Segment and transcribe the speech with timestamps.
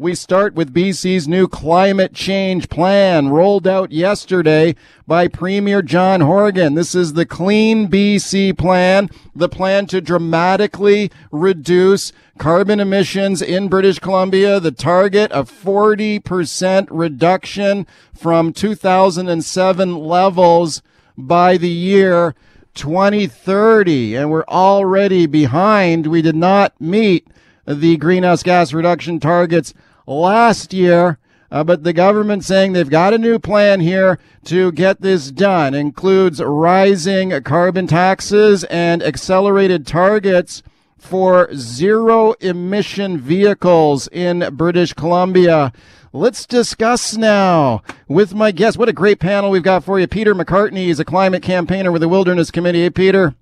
[0.00, 4.74] We start with BC's new climate change plan rolled out yesterday
[5.06, 6.72] by Premier John Horgan.
[6.72, 13.98] This is the Clean BC plan, the plan to dramatically reduce carbon emissions in British
[13.98, 20.80] Columbia, the target of 40% reduction from 2007 levels
[21.18, 22.34] by the year
[22.72, 24.16] 2030.
[24.16, 26.06] And we're already behind.
[26.06, 27.28] We did not meet
[27.66, 29.74] the greenhouse gas reduction targets
[30.06, 31.18] last year.
[31.52, 35.74] Uh, but the government saying they've got a new plan here to get this done
[35.74, 40.62] includes rising carbon taxes and accelerated targets
[40.96, 45.72] for zero emission vehicles in British Columbia.
[46.12, 48.78] Let's discuss now with my guest.
[48.78, 50.06] What a great panel we've got for you.
[50.06, 52.82] Peter McCartney is a climate campaigner with the Wilderness Committee.
[52.82, 53.34] Hey, Peter.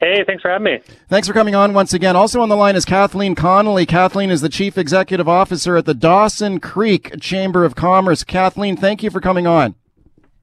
[0.00, 0.80] Hey, thanks for having me.
[1.08, 2.16] Thanks for coming on once again.
[2.16, 3.84] Also on the line is Kathleen Connolly.
[3.84, 8.24] Kathleen is the Chief Executive Officer at the Dawson Creek Chamber of Commerce.
[8.24, 9.74] Kathleen, thank you for coming on.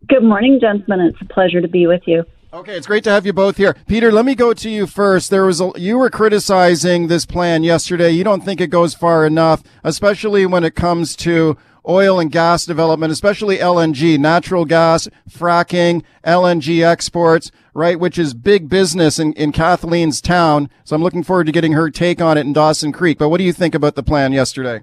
[0.08, 1.08] Good morning, gentlemen.
[1.08, 2.24] It's a pleasure to be with you.
[2.54, 3.76] Okay, it's great to have you both here.
[3.88, 5.32] Peter, let me go to you first.
[5.32, 8.12] There was a, you were criticizing this plan yesterday.
[8.12, 12.66] You don't think it goes far enough, especially when it comes to oil and gas
[12.66, 19.52] development, especially LNG, natural gas, fracking, LNG exports, right, which is big business in, in
[19.52, 20.70] Kathleen's town.
[20.84, 23.20] So I'm looking forward to getting her take on it in Dawson Creek.
[23.20, 24.82] But what do you think about the plan yesterday?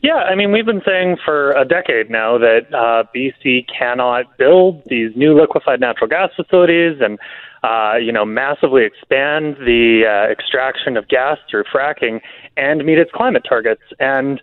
[0.00, 4.82] Yeah, I mean, we've been saying for a decade now that uh, BC cannot build
[4.86, 7.18] these new liquefied natural gas facilities and,
[7.62, 12.20] uh, you know, massively expand the uh, extraction of gas through fracking
[12.56, 13.82] and meet its climate targets.
[14.00, 14.40] And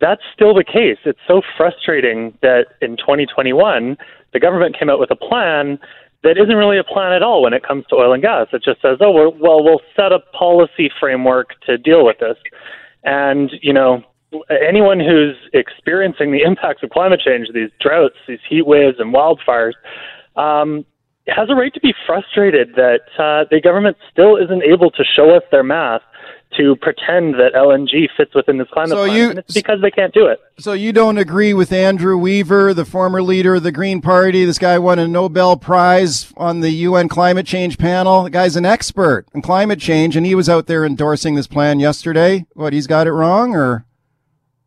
[0.00, 0.98] that's still the case.
[1.04, 3.96] It's so frustrating that in 2021,
[4.32, 5.78] the government came out with a plan
[6.24, 8.48] that isn't really a plan at all when it comes to oil and gas.
[8.52, 12.36] It just says, oh, well, we'll set a policy framework to deal with this.
[13.04, 14.02] And, you know,
[14.50, 19.74] anyone who's experiencing the impacts of climate change, these droughts, these heat waves, and wildfires,
[20.36, 20.84] um,
[21.26, 25.36] has a right to be frustrated that uh, the government still isn't able to show
[25.36, 26.02] us their math
[26.56, 29.16] to pretend that LNG fits within this climate so plan.
[29.16, 30.40] You, and it's because they can't do it.
[30.58, 34.44] So you don't agree with Andrew Weaver, the former leader of the Green Party?
[34.44, 38.24] This guy won a Nobel Prize on the UN climate change panel.
[38.24, 41.80] The guy's an expert in climate change, and he was out there endorsing this plan
[41.80, 42.46] yesterday.
[42.54, 43.84] What, he's got it wrong, or?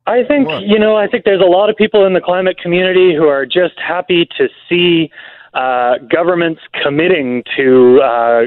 [0.06, 0.64] I think, what?
[0.64, 3.46] you know, I think there's a lot of people in the climate community who are
[3.46, 5.12] just happy to see
[5.54, 8.42] uh, governments committing to uh,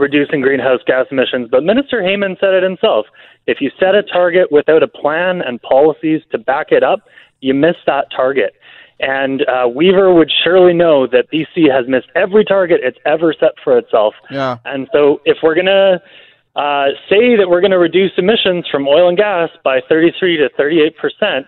[0.00, 1.48] reducing greenhouse gas emissions.
[1.50, 3.06] But Minister Heyman said it himself.
[3.46, 7.00] If you set a target without a plan and policies to back it up,
[7.40, 8.54] you miss that target.
[9.00, 13.52] And uh, Weaver would surely know that BC has missed every target it's ever set
[13.64, 14.14] for itself.
[14.30, 14.58] Yeah.
[14.64, 16.02] And so if we're going to
[16.56, 20.50] uh, say that we're going to reduce emissions from oil and gas by 33 to
[20.56, 21.46] 38 percent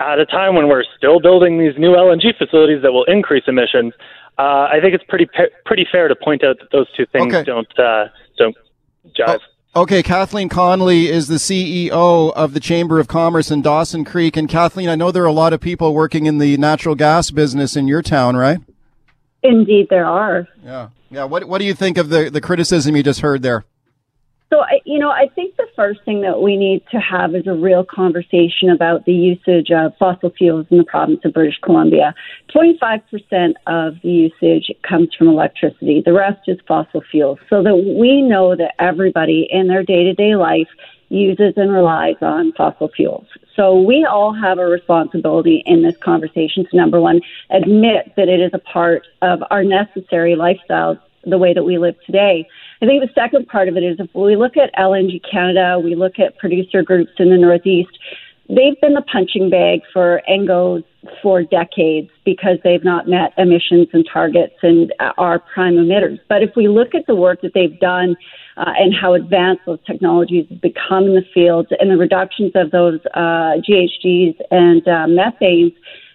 [0.00, 3.94] at a time when we're still building these new LNG facilities that will increase emissions,
[4.38, 5.28] uh, I think it's pretty
[5.64, 7.44] pretty fair to point out that those two things okay.
[7.44, 8.06] don't uh,
[8.36, 8.56] don't
[9.16, 9.40] jive.
[9.74, 14.36] Oh, okay, Kathleen Connolly is the CEO of the Chamber of Commerce in Dawson Creek.
[14.36, 17.30] And Kathleen, I know there are a lot of people working in the natural gas
[17.30, 18.58] business in your town, right?
[19.42, 20.48] Indeed, there are.
[20.64, 21.24] Yeah, yeah.
[21.24, 23.64] What What do you think of the the criticism you just heard there?
[24.54, 27.44] So, I, you know, I think the first thing that we need to have is
[27.48, 32.14] a real conversation about the usage of fossil fuels in the province of British Columbia.
[32.54, 37.40] 25% of the usage comes from electricity, the rest is fossil fuels.
[37.50, 40.68] So that we know that everybody in their day to day life
[41.08, 43.26] uses and relies on fossil fuels.
[43.56, 48.38] So we all have a responsibility in this conversation to number one, admit that it
[48.38, 52.46] is a part of our necessary lifestyles, the way that we live today.
[52.82, 55.94] I think the second part of it is if we look at LNG Canada, we
[55.94, 57.96] look at producer groups in the Northeast,
[58.48, 60.84] they've been the punching bag for Engos
[61.22, 66.18] for decades because they've not met emissions and targets and are prime emitters.
[66.28, 68.16] But if we look at the work that they've done
[68.56, 72.70] uh, and how advanced those technologies have become in the field and the reductions of
[72.70, 75.74] those uh, GHGs and uh, methanes,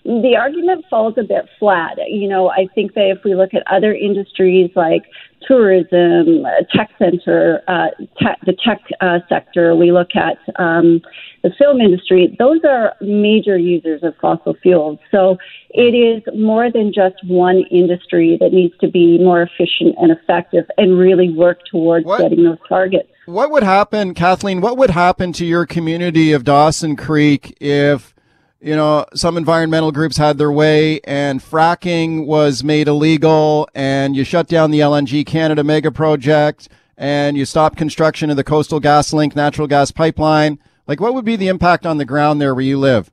[0.10, 1.98] the argument falls a bit flat.
[2.08, 5.04] You know, I think that if we look at other industries like
[5.48, 6.46] tourism,
[6.76, 7.90] tech center, uh,
[8.20, 11.02] tech, the tech uh, sector, we look at um,
[11.44, 14.98] the film industry, those are major users of fossil fuels.
[15.12, 15.38] So
[15.70, 20.66] it is more than just one industry that needs to be more efficient and effective
[20.78, 23.10] and really work towards what, getting those targets.
[23.28, 24.60] What would happen, Kathleen?
[24.60, 28.16] What would happen to your community of Dawson Creek if
[28.62, 34.24] you know, some environmental groups had their way and fracking was made illegal and you
[34.24, 36.68] shut down the LNG Canada mega project
[36.98, 40.60] and you stopped construction of the Coastal GasLink natural gas pipeline.
[40.88, 43.12] Like, what would be the impact on the ground there where you live?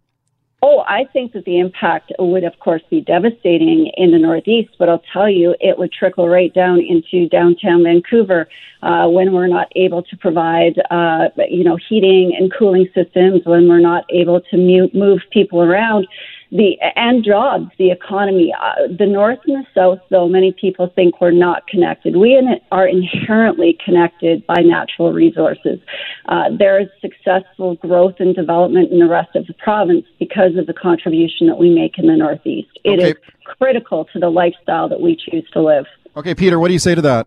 [0.68, 4.88] Oh, I think that the impact would, of course, be devastating in the Northeast, but
[4.88, 8.48] I'll tell you, it would trickle right down into downtown Vancouver
[8.82, 13.68] uh, when we're not able to provide, uh, you know, heating and cooling systems, when
[13.68, 16.08] we're not able to move, move people around
[16.50, 18.52] the and jobs, the economy.
[18.60, 22.60] Uh, the North and the South, though many people think we're not connected, we in,
[22.70, 25.78] are inherently connected by natural resources.
[26.26, 30.66] Uh, there is successful growth and development in the rest of the province because of
[30.66, 32.68] the contribution that we make in the Northeast.
[32.84, 33.10] It okay.
[33.10, 35.86] is critical to the lifestyle that we choose to live.
[36.16, 37.26] Okay, Peter, what do you say to that?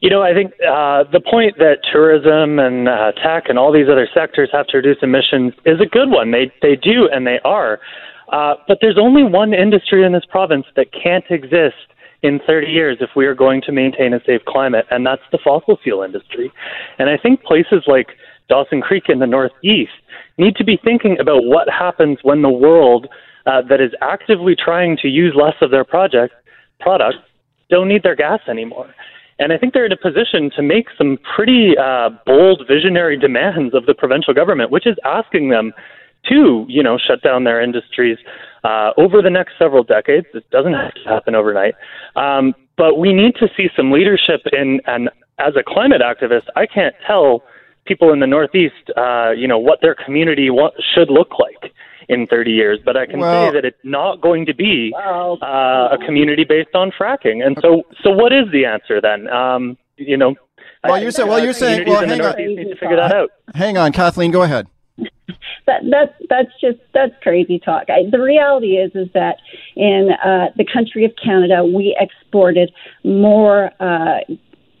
[0.00, 3.88] You know, I think uh, the point that tourism and uh, tech and all these
[3.90, 6.32] other sectors have to reduce emissions is a good one.
[6.32, 7.80] They they do and they are.
[8.30, 11.76] Uh, but there's only one industry in this province that can't exist
[12.22, 15.38] in 30 years if we are going to maintain a safe climate, and that's the
[15.42, 16.52] fossil fuel industry.
[16.98, 18.08] And I think places like
[18.48, 19.92] Dawson Creek in the Northeast
[20.38, 23.06] need to be thinking about what happens when the world
[23.46, 26.34] uh, that is actively trying to use less of their project
[26.80, 27.18] products
[27.70, 28.92] don't need their gas anymore.
[29.38, 33.74] And I think they're in a position to make some pretty uh, bold, visionary demands
[33.74, 35.72] of the provincial government, which is asking them
[36.28, 38.18] to, you know, shut down their industries
[38.64, 40.26] uh, over the next several decades.
[40.32, 41.74] This doesn't have to happen overnight.
[42.16, 46.66] Um, but we need to see some leadership in, and as a climate activist, I
[46.66, 47.42] can't tell
[47.84, 50.50] people in the Northeast, uh, you know, what their community
[50.94, 51.72] should look like
[52.08, 52.78] in 30 years.
[52.84, 56.74] But I can well, say that it's not going to be uh, a community based
[56.74, 57.44] on fracking.
[57.44, 59.28] And so, so what is the answer then?
[59.28, 60.34] Um, you know,
[60.84, 63.30] well, you're saying, well, you're saying, well, hang on, need to figure that out.
[63.54, 64.68] Hang on, Kathleen, go ahead.
[65.66, 67.84] that that's that's just that's crazy talk.
[67.88, 69.38] I, the reality is is that
[69.74, 72.72] in uh, the country of Canada, we exported
[73.04, 74.20] more uh,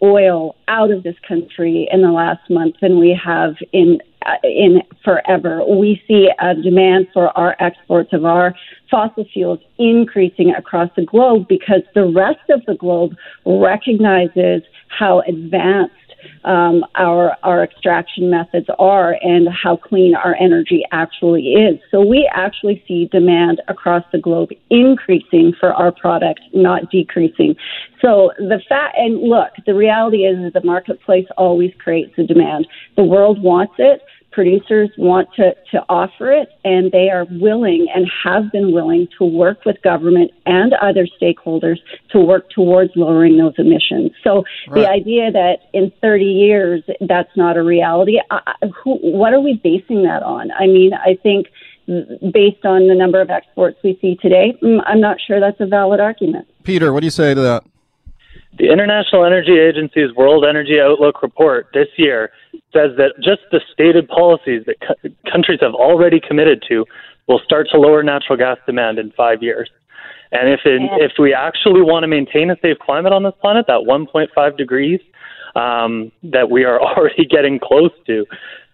[0.02, 4.82] oil out of this country in the last month than we have in uh, in
[5.04, 5.64] forever.
[5.64, 8.54] We see a demand for our exports of our
[8.90, 13.12] fossil fuels increasing across the globe because the rest of the globe
[13.44, 15.94] recognizes how advanced
[16.44, 21.78] um, our our extraction methods are and how clean our energy actually is.
[21.90, 27.54] So we actually see demand across the globe increasing for our product, not decreasing.
[28.00, 32.66] So the fact and look, the reality is, is the marketplace always creates the demand.
[32.96, 34.02] The world wants it
[34.36, 39.24] producers want to, to offer it, and they are willing and have been willing to
[39.24, 41.78] work with government and other stakeholders
[42.10, 44.10] to work towards lowering those emissions.
[44.22, 44.82] So right.
[44.82, 48.40] the idea that in 30 years that's not a reality, uh,
[48.84, 50.50] who, what are we basing that on?
[50.50, 51.46] I mean, I think
[51.86, 55.66] based on the number of exports we see today, mm, I'm not sure that's a
[55.66, 56.46] valid argument.
[56.62, 57.64] Peter, what do you say to that?
[58.58, 62.30] The International Energy Agency's World Energy Outlook report this year
[62.72, 66.86] says that just the stated policies that co- countries have already committed to
[67.28, 69.68] will start to lower natural gas demand in five years.
[70.32, 73.66] And if in, if we actually want to maintain a safe climate on this planet,
[73.68, 75.00] that 1.5 degrees
[75.54, 78.26] um, that we are already getting close to,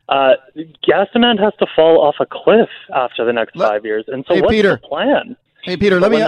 [0.08, 0.32] uh,
[0.86, 4.04] gas demand has to fall off a cliff after the next five years.
[4.08, 5.36] And so, hey, what's Peter, the plan?
[5.62, 6.20] Hey, Peter, let me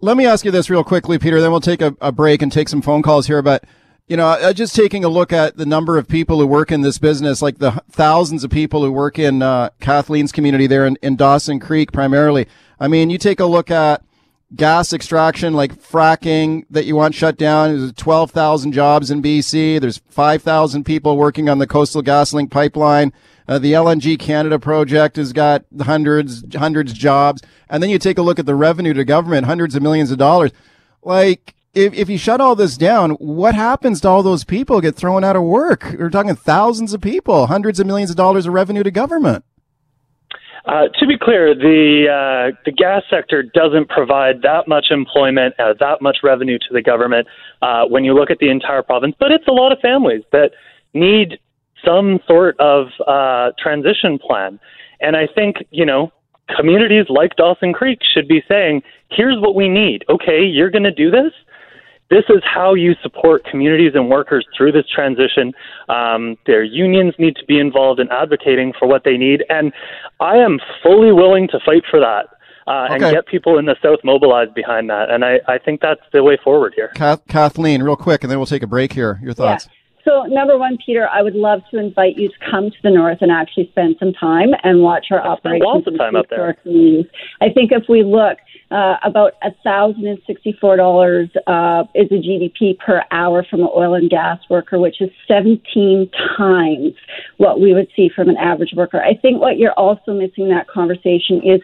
[0.00, 1.40] let me ask you this real quickly, Peter.
[1.40, 3.42] Then we'll take a, a break and take some phone calls here.
[3.42, 3.64] But
[4.06, 6.82] you know, uh, just taking a look at the number of people who work in
[6.82, 10.96] this business, like the thousands of people who work in uh, Kathleen's community there in,
[11.02, 12.46] in Dawson Creek, primarily.
[12.78, 14.02] I mean, you take a look at
[14.54, 17.76] gas extraction, like fracking, that you want shut down.
[17.76, 19.80] There's 12,000 jobs in BC.
[19.80, 23.12] There's 5,000 people working on the Coastal GasLink pipeline.
[23.46, 27.42] Uh, the LNG Canada project has got hundreds, hundreds jobs.
[27.68, 30.18] And then you take a look at the revenue to government, hundreds of millions of
[30.18, 30.52] dollars.
[31.02, 34.96] Like, if, if you shut all this down, what happens to all those people get
[34.96, 35.94] thrown out of work?
[35.98, 39.44] We're talking thousands of people, hundreds of millions of dollars of revenue to government.
[40.68, 45.72] Uh, to be clear, the uh, the gas sector doesn't provide that much employment, uh,
[45.80, 47.26] that much revenue to the government
[47.62, 49.14] uh, when you look at the entire province.
[49.18, 50.50] But it's a lot of families that
[50.92, 51.38] need
[51.82, 54.60] some sort of uh, transition plan.
[55.00, 56.12] And I think, you know,
[56.54, 60.04] communities like Dawson Creek should be saying, here's what we need.
[60.10, 61.32] Okay, you're going to do this.
[62.10, 65.52] This is how you support communities and workers through this transition.
[65.88, 69.44] Um, their unions need to be involved in advocating for what they need.
[69.50, 69.72] And
[70.18, 72.26] I am fully willing to fight for that.
[72.66, 73.06] Uh, okay.
[73.06, 75.08] and get people in the South mobilized behind that.
[75.08, 76.88] And I, I think that's the way forward here.
[76.88, 79.18] Kathleen, real quick, and then we'll take a break here.
[79.22, 79.66] Your thoughts?
[79.66, 79.72] Yeah.
[80.04, 83.18] So, number one, Peter, I would love to invite you to come to the north
[83.20, 85.64] and actually spend some time and watch our operations.
[85.64, 86.56] Lots of time up there.
[87.40, 88.38] I think if we look,
[88.70, 89.34] uh, about
[89.64, 95.10] $1,064 uh, is a GDP per hour from an oil and gas worker, which is
[95.26, 96.94] 17 times
[97.38, 99.02] what we would see from an average worker.
[99.02, 101.62] I think what you're also missing in that conversation is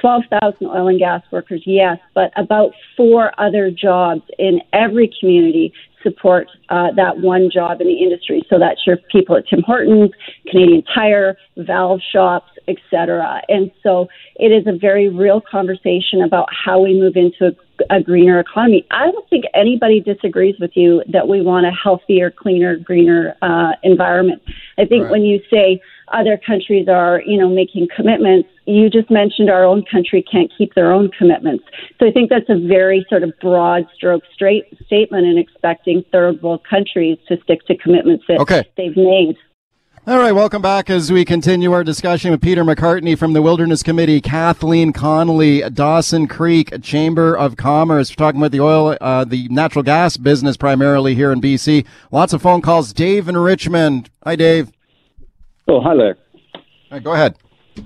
[0.00, 5.72] 12,000 oil and gas workers, yes, but about four other jobs in every community
[6.02, 8.42] support uh, that one job in the industry.
[8.48, 10.12] So that's your people at Tim Hortons,
[10.48, 13.42] Canadian Tire, valve shops, etc.
[13.48, 17.56] And so it is a very real conversation about how we move into
[17.90, 18.86] a, a greener economy.
[18.90, 23.72] I don't think anybody disagrees with you that we want a healthier, cleaner, greener uh,
[23.82, 24.42] environment.
[24.78, 25.10] I think right.
[25.10, 28.48] when you say other countries are, you know, making commitments.
[28.64, 31.64] You just mentioned our own country can't keep their own commitments.
[31.98, 36.42] So I think that's a very sort of broad stroke straight statement in expecting third
[36.42, 38.64] world countries to stick to commitments that okay.
[38.76, 39.36] they've made.
[40.08, 43.82] All right, welcome back as we continue our discussion with Peter McCartney from the Wilderness
[43.82, 48.10] Committee, Kathleen Connolly, Dawson Creek Chamber of Commerce.
[48.10, 51.84] We're talking about the oil, uh, the natural gas business primarily here in BC.
[52.12, 52.92] Lots of phone calls.
[52.92, 54.08] Dave in Richmond.
[54.22, 54.70] Hi, Dave.
[55.68, 56.16] Oh, hi there.
[56.92, 57.36] Right, go ahead.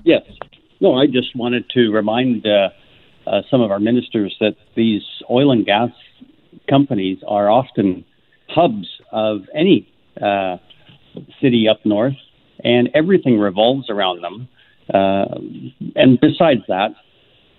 [0.03, 0.21] Yes.
[0.79, 2.69] No, I just wanted to remind uh,
[3.25, 5.89] uh, some of our ministers that these oil and gas
[6.69, 8.05] companies are often
[8.49, 10.57] hubs of any uh,
[11.41, 12.13] city up north,
[12.63, 14.47] and everything revolves around them.
[14.93, 15.39] Uh,
[15.95, 16.91] and besides that,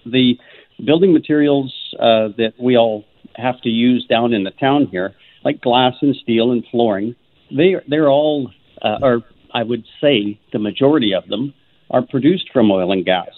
[0.06, 0.38] the
[0.84, 5.14] building materials uh, that we all have to use down in the town here,
[5.44, 7.16] like glass and steel and flooring,
[7.50, 8.52] they they're all
[8.82, 9.22] uh, are
[9.54, 11.54] I would say the majority of them
[11.90, 13.28] are produced from oil and gas.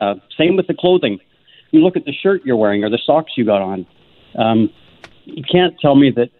[0.00, 1.18] Uh, same with the clothing.
[1.70, 3.86] You look at the shirt you're wearing or the socks you got on.
[4.36, 4.70] Um,
[5.24, 6.30] you can't tell me that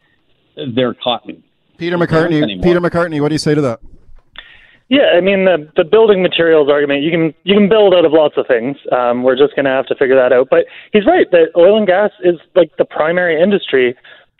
[0.75, 1.43] they're cotton.
[1.79, 2.63] Peter McCartney.
[2.63, 3.81] Peter McCartney, what do you say to that?
[4.89, 7.03] Yeah, I mean the the building materials argument.
[7.03, 8.77] You can you can build out of lots of things.
[8.93, 10.49] Um, we're just going to have to figure that out.
[10.51, 13.97] But he's right that oil and gas is like the primary industry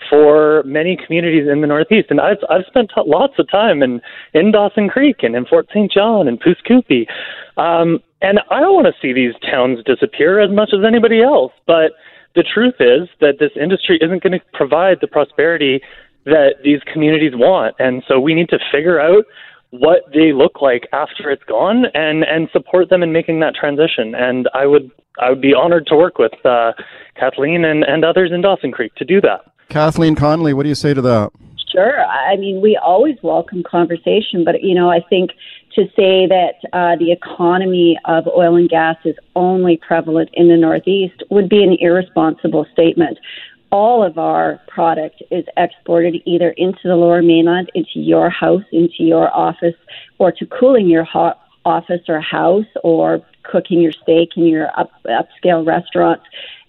[0.09, 2.09] for many communities in the Northeast.
[2.11, 4.01] And I've I've spent t- lots of time in
[4.35, 5.91] in Dawson Creek and in Fort St.
[5.91, 7.09] John and Coupe.
[7.57, 11.53] Um, and I don't want to see these towns disappear as much as anybody else.
[11.67, 11.93] But
[12.35, 15.81] the truth is that this industry isn't going to provide the prosperity
[16.25, 17.75] that these communities want.
[17.79, 19.25] And so we need to figure out
[19.71, 24.15] what they look like after it's gone and and support them in making that transition.
[24.15, 26.73] And I would I would be honored to work with uh,
[27.19, 29.52] Kathleen and, and others in Dawson Creek to do that.
[29.73, 31.33] Kathleen Connolly, what do you say to that?
[31.71, 32.05] Sure.
[32.05, 35.31] I mean, we always welcome conversation, but you know, I think
[35.75, 40.59] to say that uh, the economy of oil and gas is only prevalent in the
[40.59, 43.19] Northeast would be an irresponsible statement.
[43.71, 49.03] All of our product is exported either into the lower mainland, into your house, into
[49.05, 49.75] your office,
[50.19, 54.91] or to cooling your hot office or house, or cooking your steak in your up,
[55.07, 56.25] upscale restaurants.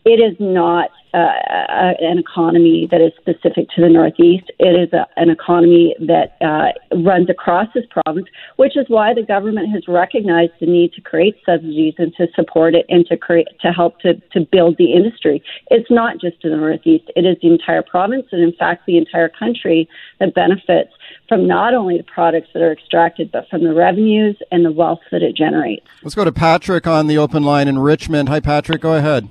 [0.06, 4.51] It is not uh, an economy that is specific to the Northeast.
[4.58, 9.22] It is a, an economy that uh, runs across this province, which is why the
[9.22, 13.48] government has recognized the need to create subsidies and to support it and to create
[13.62, 15.43] to help to, to build the industry.
[15.70, 18.98] It's not just in the Northeast; it is the entire province, and in fact, the
[18.98, 19.88] entire country
[20.20, 20.91] that benefits
[21.29, 25.00] from not only the products that are extracted, but from the revenues and the wealth
[25.12, 25.86] that it generates.
[26.01, 28.29] Let's go to Patrick on the open line in Richmond.
[28.29, 28.82] Hi, Patrick.
[28.82, 29.29] Go ahead.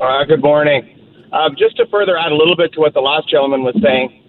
[0.00, 1.26] Uh, good morning.
[1.32, 4.22] Uh, just to further add a little bit to what the last gentleman was saying,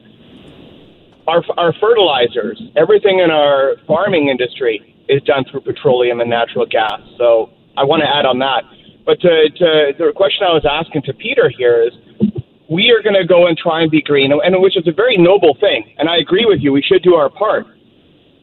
[1.27, 6.99] our, our fertilizers, everything in our farming industry is done through petroleum and natural gas.
[7.19, 8.63] So I want to add on that.
[9.05, 11.93] But to, to the question I was asking to Peter here is,
[12.67, 15.17] we are going to go and try and be green, and which is a very
[15.17, 15.93] noble thing.
[15.99, 16.73] And I agree with you.
[16.73, 17.67] We should do our part.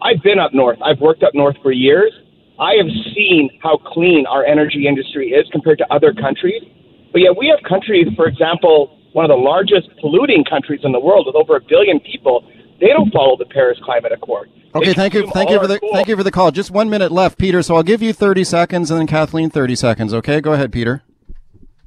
[0.00, 0.78] I've been up north.
[0.80, 2.12] I've worked up north for years.
[2.60, 6.62] I have seen how clean our energy industry is compared to other countries.
[7.16, 11.00] But yet we have countries, for example, one of the largest polluting countries in the
[11.00, 12.44] world with over a billion people.
[12.78, 14.50] They don't follow the Paris Climate Accord.
[14.74, 16.50] Okay, thank you, thank you for the thank you for the call.
[16.50, 17.62] Just one minute left, Peter.
[17.62, 20.12] So I'll give you thirty seconds, and then Kathleen thirty seconds.
[20.12, 21.04] Okay, go ahead, Peter.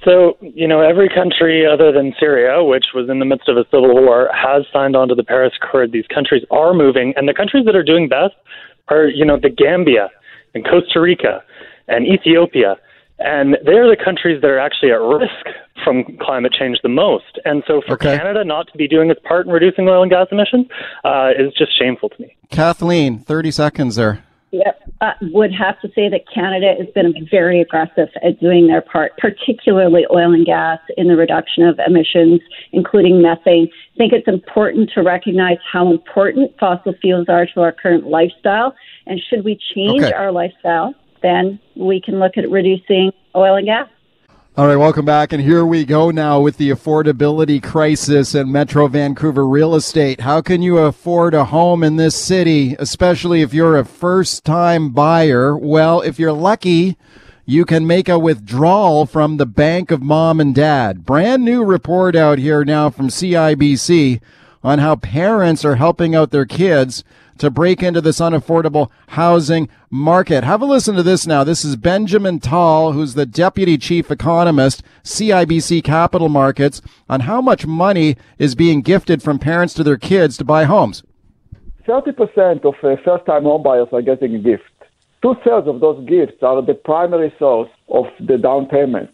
[0.03, 3.65] So, you know, every country other than Syria, which was in the midst of a
[3.65, 5.91] civil war, has signed on to the Paris Accord.
[5.91, 8.33] These countries are moving, and the countries that are doing best
[8.87, 10.09] are, you know, the Gambia
[10.55, 11.43] and Costa Rica
[11.87, 12.77] and Ethiopia
[13.19, 17.39] and they're the countries that are actually at risk from climate change the most.
[17.45, 18.17] And so for okay.
[18.17, 20.67] Canada not to be doing its part in reducing oil and gas emissions
[21.03, 22.35] uh, is just shameful to me.
[22.49, 24.23] Kathleen, 30 seconds there.
[24.51, 24.81] Yep.
[25.01, 29.11] uh, would have to say that Canada has been very aggressive at doing their part,
[29.17, 33.69] particularly oil and gas in the reduction of emissions, including methane.
[33.93, 38.73] I think it's important to recognize how important fossil fuels are to our current lifestyle.
[39.05, 40.13] And should we change okay.
[40.13, 43.87] our lifestyle, then we can look at reducing oil and gas.
[44.57, 45.31] All right, welcome back.
[45.31, 50.21] And here we go now with the affordability crisis in Metro Vancouver real estate.
[50.21, 54.89] How can you afford a home in this city, especially if you're a first time
[54.89, 55.55] buyer?
[55.55, 56.97] Well, if you're lucky,
[57.45, 61.05] you can make a withdrawal from the bank of mom and dad.
[61.05, 64.19] Brand new report out here now from CIBC
[64.63, 67.03] on how parents are helping out their kids
[67.37, 70.43] to break into this unaffordable housing market.
[70.43, 71.43] Have a listen to this now.
[71.43, 77.65] This is Benjamin Tal, who's the deputy chief economist, CIBC Capital Markets, on how much
[77.65, 81.03] money is being gifted from parents to their kids to buy homes.
[81.87, 84.63] 30% of uh, first time home buyers are getting a gift.
[85.21, 89.09] Two thirds of those gifts are the primary source of the down payment.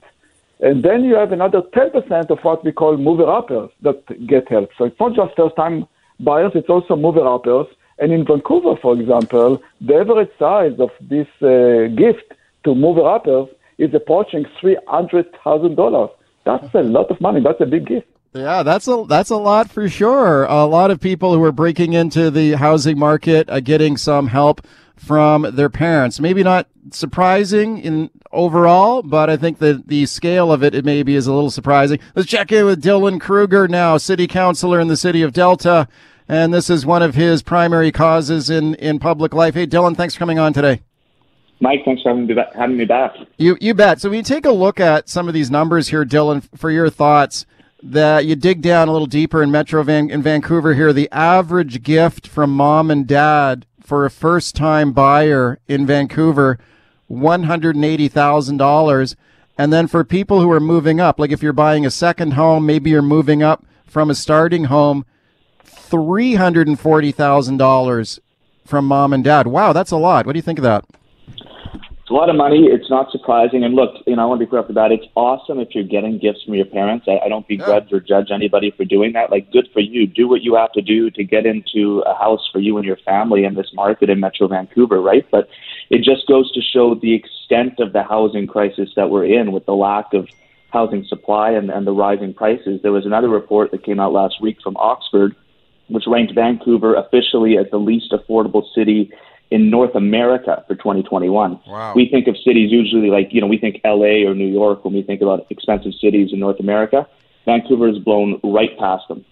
[0.60, 4.70] And then you have another 10% of what we call mover uppers that get help.
[4.78, 5.86] So it's not just first time
[6.20, 11.28] buyers, it's also mover uppers and in Vancouver, for example, the average size of this
[11.42, 12.34] uh, gift
[12.66, 13.48] to mover uppers
[13.78, 16.10] is approaching three hundred thousand dollars.
[16.46, 17.42] That's a lot of money.
[17.42, 18.08] That's a big gift.
[18.34, 20.44] Yeah, that's a that's a lot for sure.
[20.44, 24.62] A lot of people who are breaking into the housing market are getting some help
[24.96, 26.20] from their parents.
[26.20, 31.16] Maybe not surprising in overall, but I think that the scale of it, it maybe
[31.16, 32.00] is a little surprising.
[32.16, 35.88] Let's check in with Dylan Kruger now, city councilor in the city of Delta
[36.28, 39.54] and this is one of his primary causes in, in public life.
[39.54, 40.82] Hey, Dylan, thanks for coming on today.
[41.60, 43.12] Mike, thanks for having me, back, having me back.
[43.38, 44.02] You, you bet.
[44.02, 46.90] So, when you take a look at some of these numbers here, Dylan, for your
[46.90, 47.46] thoughts,
[47.82, 51.82] that you dig down a little deeper in Metro Van, in Vancouver here, the average
[51.84, 56.58] gift from mom and dad for a first time buyer in Vancouver,
[57.10, 59.16] $180,000.
[59.58, 62.66] And then for people who are moving up, like if you're buying a second home,
[62.66, 65.06] maybe you're moving up from a starting home,
[65.66, 68.20] $340,000
[68.66, 69.48] from mom and dad.
[69.48, 70.26] Wow, that's a lot.
[70.26, 70.84] What do you think of that?
[72.06, 72.68] It's a lot of money.
[72.68, 73.64] It's not surprising.
[73.64, 74.92] And look, you know, I want to be clear off the bat.
[74.92, 77.08] It's awesome if you're getting gifts from your parents.
[77.10, 77.98] I, I don't begrudge yeah.
[77.98, 79.32] or judge anybody for doing that.
[79.32, 80.06] Like, good for you.
[80.06, 82.98] Do what you have to do to get into a house for you and your
[82.98, 85.26] family in this market in Metro Vancouver, right?
[85.32, 85.50] But
[85.90, 89.66] it just goes to show the extent of the housing crisis that we're in with
[89.66, 90.30] the lack of
[90.70, 92.82] housing supply and, and the rising prices.
[92.84, 95.36] There was another report that came out last week from Oxford
[95.88, 99.12] which ranked Vancouver officially as the least affordable city
[99.52, 101.60] in North America for 2021.
[101.68, 101.94] Wow.
[101.96, 104.94] We think of cities usually like, you know, we think LA or New York when
[104.94, 107.08] we think about expensive cities in North America.
[107.46, 109.24] Vancouver has blown right past them.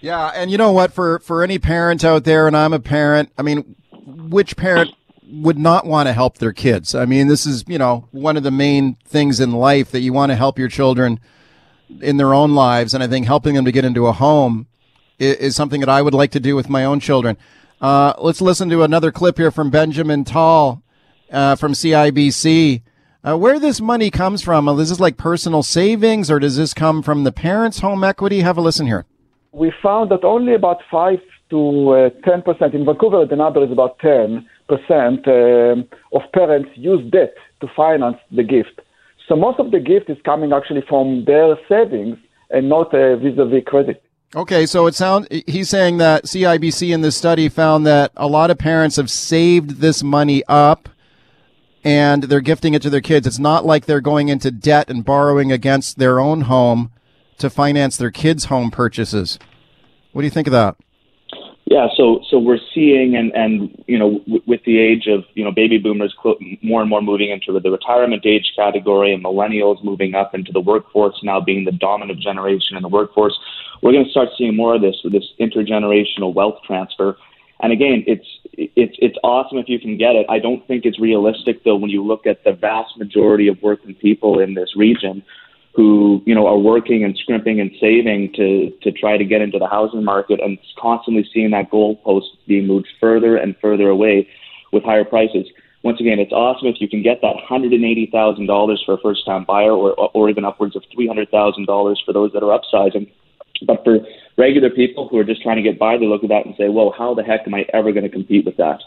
[0.00, 3.32] Yeah, and you know what for for any parent out there and I'm a parent,
[3.38, 3.74] I mean,
[4.06, 4.90] which parent
[5.28, 6.94] would not want to help their kids?
[6.94, 10.12] I mean, this is, you know, one of the main things in life that you
[10.12, 11.18] want to help your children
[12.00, 14.66] in their own lives and I think helping them to get into a home
[15.18, 17.36] is, is something that I would like to do with my own children.
[17.80, 20.82] Uh, let's listen to another clip here from Benjamin Tal
[21.30, 22.82] uh, from CIBC.
[23.22, 24.68] Uh, where this money comes from?
[24.68, 28.40] Is this like personal savings or does this come from the parents' home equity?
[28.40, 29.04] Have a listen here.
[29.52, 31.18] We found that only about 5
[31.50, 35.82] to uh, 10%, in Vancouver, the number is about 10% uh,
[36.16, 38.80] of parents use debt to finance the gift.
[39.28, 42.16] So most of the gift is coming actually from their savings
[42.50, 44.02] and not vis a vis credit.
[44.36, 48.50] Okay, so it sounds he's saying that CIBC in this study found that a lot
[48.50, 50.90] of parents have saved this money up
[51.82, 53.26] and they're gifting it to their kids.
[53.26, 56.92] It's not like they're going into debt and borrowing against their own home
[57.38, 59.38] to finance their kids' home purchases.
[60.12, 60.76] What do you think of that?
[61.68, 65.44] Yeah, so so we're seeing, and and you know, w- with the age of you
[65.44, 66.14] know baby boomers
[66.62, 70.60] more and more moving into the retirement age category, and millennials moving up into the
[70.60, 73.36] workforce now being the dominant generation in the workforce,
[73.82, 77.16] we're going to start seeing more of this with this intergenerational wealth transfer.
[77.60, 80.26] And again, it's it's it's awesome if you can get it.
[80.28, 83.94] I don't think it's realistic though when you look at the vast majority of working
[83.94, 85.22] people in this region
[85.74, 89.58] who you know are working and scrimping and saving to to try to get into
[89.58, 94.28] the housing market and constantly seeing that goalpost being moved further and further away
[94.72, 95.46] with higher prices.
[95.82, 98.94] Once again, it's awesome if you can get that hundred and eighty thousand dollars for
[98.94, 102.32] a first time buyer, or or even upwards of three hundred thousand dollars for those
[102.32, 103.08] that are upsizing.
[103.62, 103.98] But for
[104.36, 106.68] regular people who are just trying to get by, they look at that and say,
[106.68, 108.80] "Well, how the heck am I ever going to compete with that?"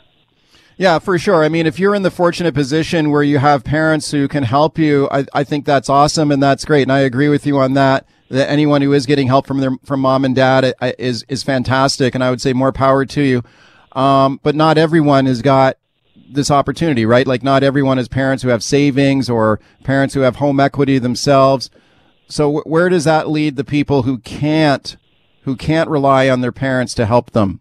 [0.80, 1.44] Yeah, for sure.
[1.44, 4.78] I mean, if you're in the fortunate position where you have parents who can help
[4.78, 6.84] you, I, I think that's awesome and that's great.
[6.84, 8.06] And I agree with you on that.
[8.30, 12.16] That anyone who is getting help from their from mom and dad is is fantastic,
[12.16, 13.44] and I would say more power to you.
[13.92, 15.78] Um, but not everyone has got
[16.30, 17.28] this opportunity, right?
[17.28, 21.70] Like not everyone has parents who have savings or parents who have home equity themselves.
[22.30, 24.96] So where does that lead the people who can't
[25.42, 27.60] who can't rely on their parents to help them?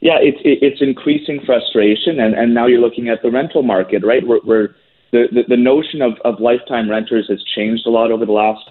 [0.00, 4.24] Yeah, it's it's increasing frustration, and, and now you're looking at the rental market, right?
[4.24, 4.68] Where, where
[5.10, 8.70] the, the the notion of, of lifetime renters has changed a lot over the last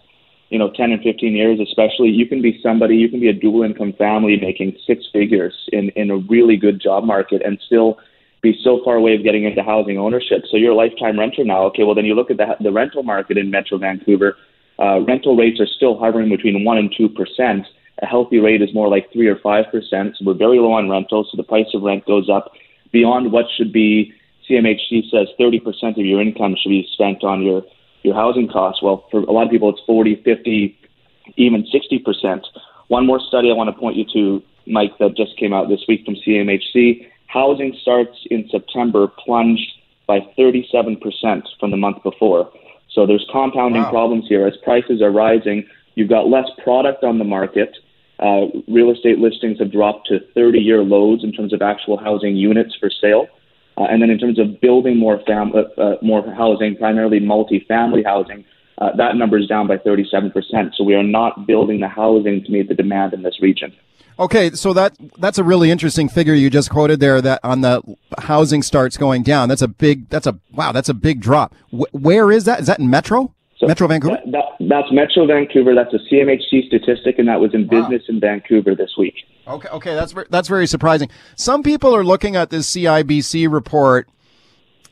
[0.50, 2.08] you know 10 and 15 years, especially.
[2.08, 5.90] You can be somebody, you can be a dual income family making six figures in
[5.90, 7.98] in a really good job market, and still
[8.42, 10.44] be so far away of getting into housing ownership.
[10.50, 11.64] So you're a lifetime renter now.
[11.68, 14.36] Okay, well then you look at the the rental market in Metro Vancouver.
[14.80, 17.66] Uh, rental rates are still hovering between one and two percent
[18.02, 19.72] a healthy rate is more like 3 or 5%.
[19.92, 22.52] So we're very low on rentals, so the price of rent goes up
[22.92, 24.14] beyond what should be.
[24.50, 27.64] CMHC says 30% of your income should be spent on your,
[28.04, 28.82] your housing costs.
[28.82, 30.78] Well, for a lot of people, it's 40, 50,
[31.36, 32.42] even 60%.
[32.88, 35.82] One more study I want to point you to, Mike, that just came out this
[35.88, 37.08] week from CMHC.
[37.28, 39.70] Housing starts in September plunged
[40.08, 41.02] by 37%
[41.60, 42.50] from the month before.
[42.94, 43.92] So there's compounding wow.
[43.92, 44.48] problems here.
[44.48, 47.76] As prices are rising, you've got less product on the market.
[48.20, 52.36] Uh, real estate listings have dropped to 30 year lows in terms of actual housing
[52.36, 53.28] units for sale.
[53.78, 58.02] Uh, and then in terms of building more, fam- uh, uh more housing, primarily multi-family
[58.02, 58.44] housing,
[58.78, 60.32] uh, that number is down by 37%.
[60.76, 63.74] So we are not building the housing to meet the demand in this region.
[64.20, 67.22] Okay, so that that's a really interesting figure you just quoted there.
[67.22, 67.84] That on the
[68.18, 69.48] housing starts going down.
[69.48, 70.10] That's a big.
[70.10, 70.72] That's a wow.
[70.72, 71.54] That's a big drop.
[71.70, 72.60] Wh- where is that?
[72.60, 73.32] Is that in Metro?
[73.60, 74.20] So Metro Vancouver?
[74.26, 75.74] That, that, that's Metro Vancouver.
[75.76, 77.82] That's a CMHC statistic, and that was in wow.
[77.82, 79.16] business in Vancouver this week.
[79.48, 81.10] Okay, okay, that's that's very surprising.
[81.36, 84.10] Some people are looking at this CIBC report,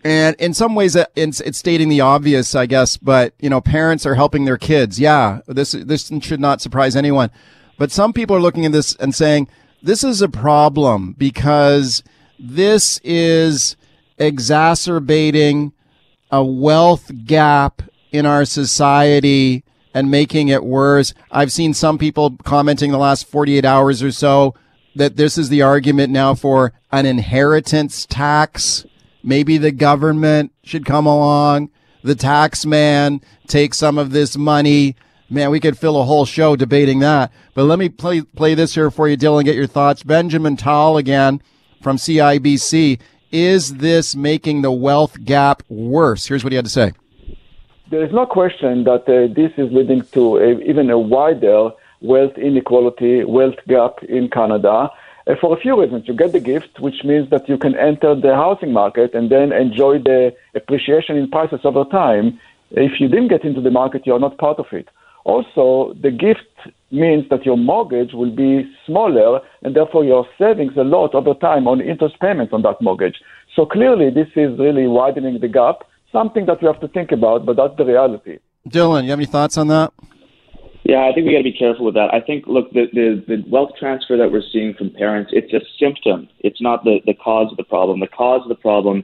[0.06, 2.96] and in some ways, uh, it's, it's stating the obvious, I guess.
[2.96, 5.00] But you know, parents are helping their kids.
[5.00, 7.32] Yeah, this this should not surprise anyone.
[7.80, 9.48] But some people are looking at this and saying
[9.82, 12.04] this is a problem because
[12.38, 13.76] this is
[14.20, 15.74] exacerbating
[16.32, 19.64] a wealth gap in our society
[19.96, 21.16] and making it worse.
[21.32, 24.54] I've seen some people commenting the last 48 hours or so
[24.96, 28.86] that this is the argument now for an inheritance tax.
[29.26, 31.72] Maybe the government should come along,
[32.04, 34.96] the tax man take some of this money.
[35.30, 37.32] Man, we could fill a whole show debating that.
[37.56, 39.44] But let me play play this here for you, Dylan.
[39.44, 40.04] Get your thoughts.
[40.04, 41.42] Benjamin Tal again
[41.82, 43.00] from CIBC.
[43.32, 46.28] Is this making the wealth gap worse?
[46.28, 46.94] Here's what he had to say
[47.90, 51.70] there is no question that uh, this is leading to a, even a wider
[52.02, 54.90] wealth inequality, wealth gap in Canada.
[55.28, 56.08] Uh, for a few reasons.
[56.08, 59.52] You get the gift, which means that you can enter the housing market and then
[59.52, 62.40] enjoy the appreciation in prices over time.
[62.72, 64.88] If you didn't get into the market, you're not part of it.
[65.24, 66.54] Also, the gift
[66.92, 71.68] means that your mortgage will be smaller and therefore your savings a lot over time
[71.68, 73.16] on interest payments on that mortgage.
[73.56, 75.78] So clearly, this is really widening the gap
[76.12, 78.40] something that we have to think about, but that's the reality.
[78.70, 79.92] Dylan, you have any thoughts on that?
[80.88, 82.14] Yeah, I think we got to be careful with that.
[82.14, 85.60] I think, look, the, the, the wealth transfer that we're seeing from parents, it's a
[85.80, 86.30] symptom.
[86.42, 88.02] It's not the, the cause of the problem.
[88.02, 89.04] The cause of the problem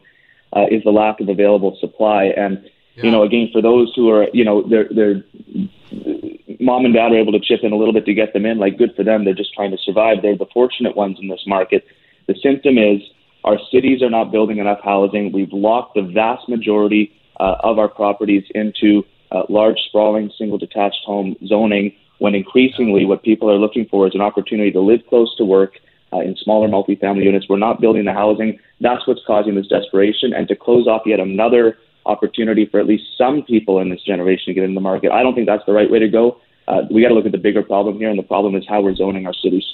[0.56, 2.26] uh, is the lack of available supply.
[2.38, 2.64] And,
[2.96, 3.06] yeah.
[3.06, 5.24] you know, again, for those who are, you know, they're, they're,
[6.60, 8.60] mom and dad are able to chip in a little bit to get them in,
[8.60, 9.26] like, good for them.
[9.26, 10.22] They're just trying to survive.
[10.22, 11.84] They're the fortunate ones in this market.
[12.28, 13.02] The symptom is
[13.44, 15.32] our cities are not building enough housing.
[15.32, 21.04] We've locked the vast majority uh, of our properties into uh, large, sprawling, single detached
[21.06, 25.36] home zoning, when increasingly what people are looking for is an opportunity to live close
[25.38, 25.74] to work
[26.14, 27.48] uh, in smaller multifamily units.
[27.50, 28.60] We're not building the housing.
[28.80, 30.34] That's what's causing this desperation.
[30.34, 34.46] And to close off yet another opportunity for at least some people in this generation
[34.48, 36.40] to get in the market, I don't think that's the right way to go.
[36.68, 38.82] Uh, we got to look at the bigger problem here, and the problem is how
[38.82, 39.66] we're zoning our cities.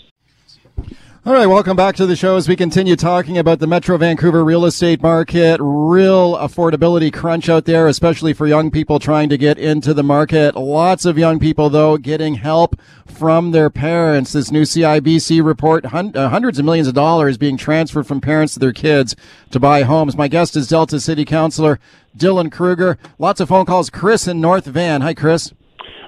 [1.27, 4.45] All right, welcome back to the show as we continue talking about the Metro Vancouver
[4.45, 5.59] real estate market.
[5.61, 10.55] Real affordability crunch out there, especially for young people trying to get into the market.
[10.55, 14.31] Lots of young people, though, getting help from their parents.
[14.31, 18.61] This new CIBC report, uh, hundreds of millions of dollars being transferred from parents to
[18.61, 19.13] their kids
[19.51, 20.15] to buy homes.
[20.15, 21.77] My guest is Delta City Councilor
[22.17, 22.97] Dylan Kruger.
[23.19, 23.89] Lots of phone calls.
[23.89, 25.01] Chris in North Van.
[25.01, 25.51] Hi, Chris.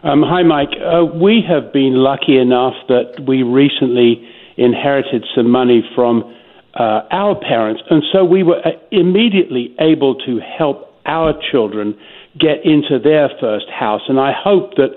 [0.02, 0.72] Um, hi, Mike.
[0.80, 4.26] Uh, we have been lucky enough that we recently
[4.60, 6.36] inherited some money from
[6.76, 11.98] uh, our parents, and so we were uh, immediately able to help our children
[12.38, 14.02] get into their first house.
[14.08, 14.90] And I hope that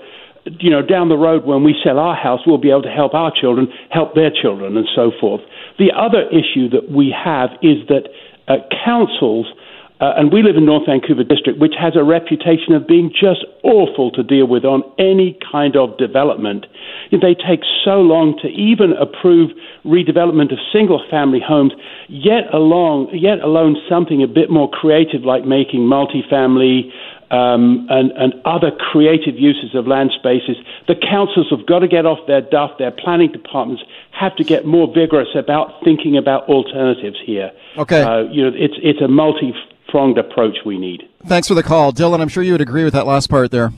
[0.45, 3.13] you know down the road when we sell our house, we'll be able to help
[3.13, 5.41] our children help their children, and so forth.
[5.79, 8.09] The other issue that we have is that
[8.47, 9.47] uh, councils
[10.03, 13.45] uh, and we live in North Vancouver District, which has a reputation of being just
[13.63, 16.65] awful to deal with on any kind of development.
[17.09, 19.51] They take so long to even approve
[19.85, 21.71] redevelopment of single-family homes,
[22.09, 26.91] yet alone, yet alone something a bit more creative, like making multifamily
[27.31, 30.57] um, and, and other creative uses of land spaces.
[30.89, 32.71] The councils have got to get off their duff.
[32.77, 37.51] Their planning departments have to get more vigorous about thinking about alternatives here.
[37.77, 38.01] Okay.
[38.01, 39.53] Uh, you know, it's it's a multi
[39.93, 41.07] pronged approach we need.
[41.27, 42.19] Thanks for the call, Dylan.
[42.19, 43.71] I'm sure you would agree with that last part there.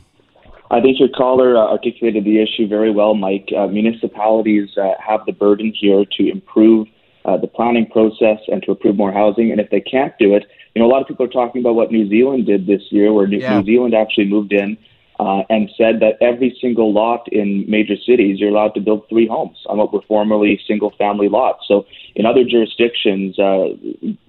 [0.71, 3.49] I think your caller uh, articulated the issue very well, Mike.
[3.55, 6.87] Uh, municipalities uh, have the burden here to improve
[7.25, 9.51] uh, the planning process and to approve more housing.
[9.51, 11.75] And if they can't do it, you know, a lot of people are talking about
[11.75, 13.59] what New Zealand did this year, where New, Yeah.
[13.59, 14.77] New Zealand actually moved in
[15.19, 19.27] uh, and said that every single lot in major cities, you're allowed to build three
[19.27, 21.65] homes on what were formerly single family lots.
[21.67, 23.69] So in other jurisdictions, uh,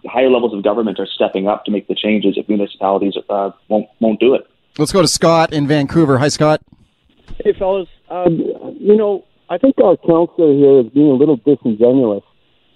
[0.06, 3.88] higher levels of government are stepping up to make the changes if municipalities uh, won't,
[4.00, 4.46] won't do it.
[4.78, 6.18] Let's go to Scott in Vancouver.
[6.18, 6.60] Hi, Scott.
[7.42, 7.88] Hey, fellas.
[8.08, 8.38] Um,
[8.78, 12.22] you know, I think our counselor here is being a little disingenuous.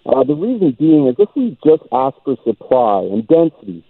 [0.07, 3.85] Uh, the reason being is if we just ask for supply and density,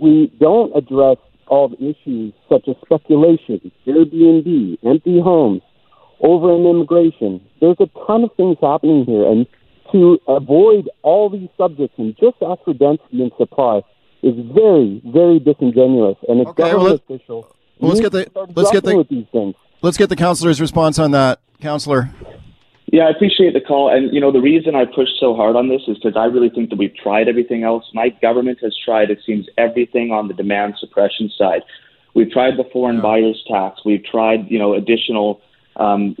[0.00, 1.18] we don't address
[1.52, 5.60] all the issues such as speculation, Airbnb, empty homes,
[6.20, 7.42] over in immigration.
[7.60, 9.46] There's a ton of things happening here, and
[9.92, 13.82] to avoid all these subjects and just ask for density and supply
[14.22, 16.16] is very, very disingenuous.
[16.26, 17.46] And a Okay, well, government let- official
[17.78, 19.54] well, let's get the- let's get the- with these things.
[19.82, 21.40] Let's get the counselor's response on that.
[21.60, 22.08] Counselor.
[22.92, 23.90] Yeah, I appreciate the call.
[23.90, 26.50] And, you know, the reason I push so hard on this is because I really
[26.50, 27.84] think that we've tried everything else.
[27.94, 31.62] My government has tried, it seems, everything on the demand suppression side.
[32.12, 33.80] We've tried the foreign buyers tax.
[33.82, 35.40] We've tried, you know, additional
[35.76, 36.14] um,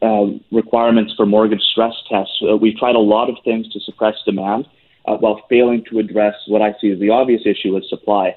[0.00, 2.40] uh, requirements for mortgage stress tests.
[2.40, 4.66] Uh, we've tried a lot of things to suppress demand
[5.04, 8.34] uh, while failing to address what I see as the obvious issue with supply.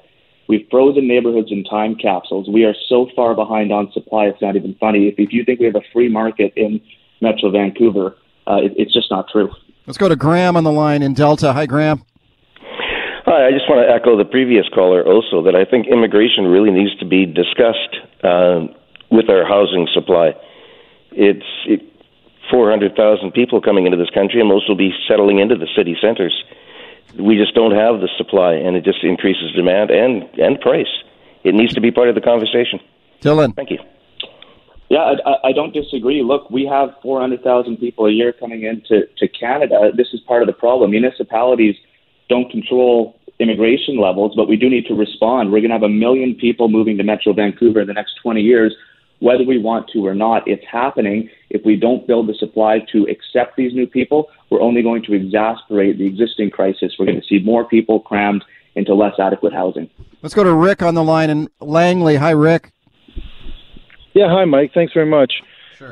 [0.50, 2.46] We've frozen neighborhoods in time capsules.
[2.46, 5.08] We are so far behind on supply, it's not even funny.
[5.08, 6.82] If, if you think we have a free market in
[7.20, 9.50] Metro Vancouver, uh, it, it's just not true.
[9.86, 11.52] Let's go to Graham on the line in Delta.
[11.52, 12.04] Hi, Graham.
[13.26, 16.70] Hi, I just want to echo the previous caller also that I think immigration really
[16.70, 18.66] needs to be discussed uh,
[19.10, 20.32] with our housing supply.
[21.12, 21.82] It's it,
[22.50, 26.34] 400,000 people coming into this country, and most will be settling into the city centers.
[27.18, 30.90] We just don't have the supply, and it just increases demand and, and price.
[31.44, 32.80] It needs to be part of the conversation.
[33.20, 33.54] Dylan.
[33.54, 33.78] Thank you.
[34.90, 36.20] Yeah, I, I- don't disagree.
[36.22, 39.92] Look, we have 400,000 people a year coming into to Canada.
[39.96, 40.90] This is part of the problem.
[40.90, 41.76] Municipalities
[42.28, 45.50] don't control immigration levels, but we do need to respond.
[45.50, 48.40] We're going to have a million people moving to Metro Vancouver in the next 20
[48.40, 48.74] years,
[49.20, 50.46] whether we want to or not.
[50.46, 51.30] It's happening.
[51.50, 55.14] If we don't build the supply to accept these new people, we're only going to
[55.14, 56.94] exasperate the existing crisis.
[56.98, 59.88] We're going to see more people crammed into less adequate housing.
[60.22, 62.16] Let's go to Rick on the line in Langley.
[62.16, 62.72] Hi, Rick.
[64.14, 64.72] Yeah, hi, Mike.
[64.74, 65.34] Thanks very much.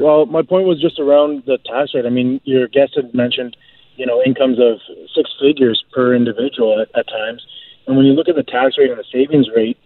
[0.00, 2.04] Well, my point was just around the tax rate.
[2.04, 3.56] I mean, your guest had mentioned,
[3.96, 4.80] you know, incomes of
[5.14, 7.46] six figures per individual at, at times.
[7.86, 9.78] And when you look at the tax rate and the savings rate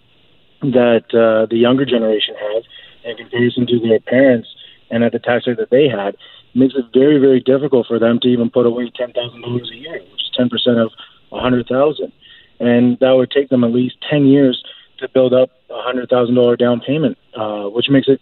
[0.62, 2.64] that uh, the younger generation has
[3.04, 4.48] in comparison to their parents
[4.90, 7.98] and at the tax rate that they had, it makes it very, very difficult for
[7.98, 10.50] them to even put away $10,000 a year, which is 10%
[10.84, 10.90] of
[11.30, 12.12] a 100000
[12.58, 14.62] And that would take them at least 10 years
[15.02, 18.20] to build up a hundred thousand dollar down payment, uh, which makes it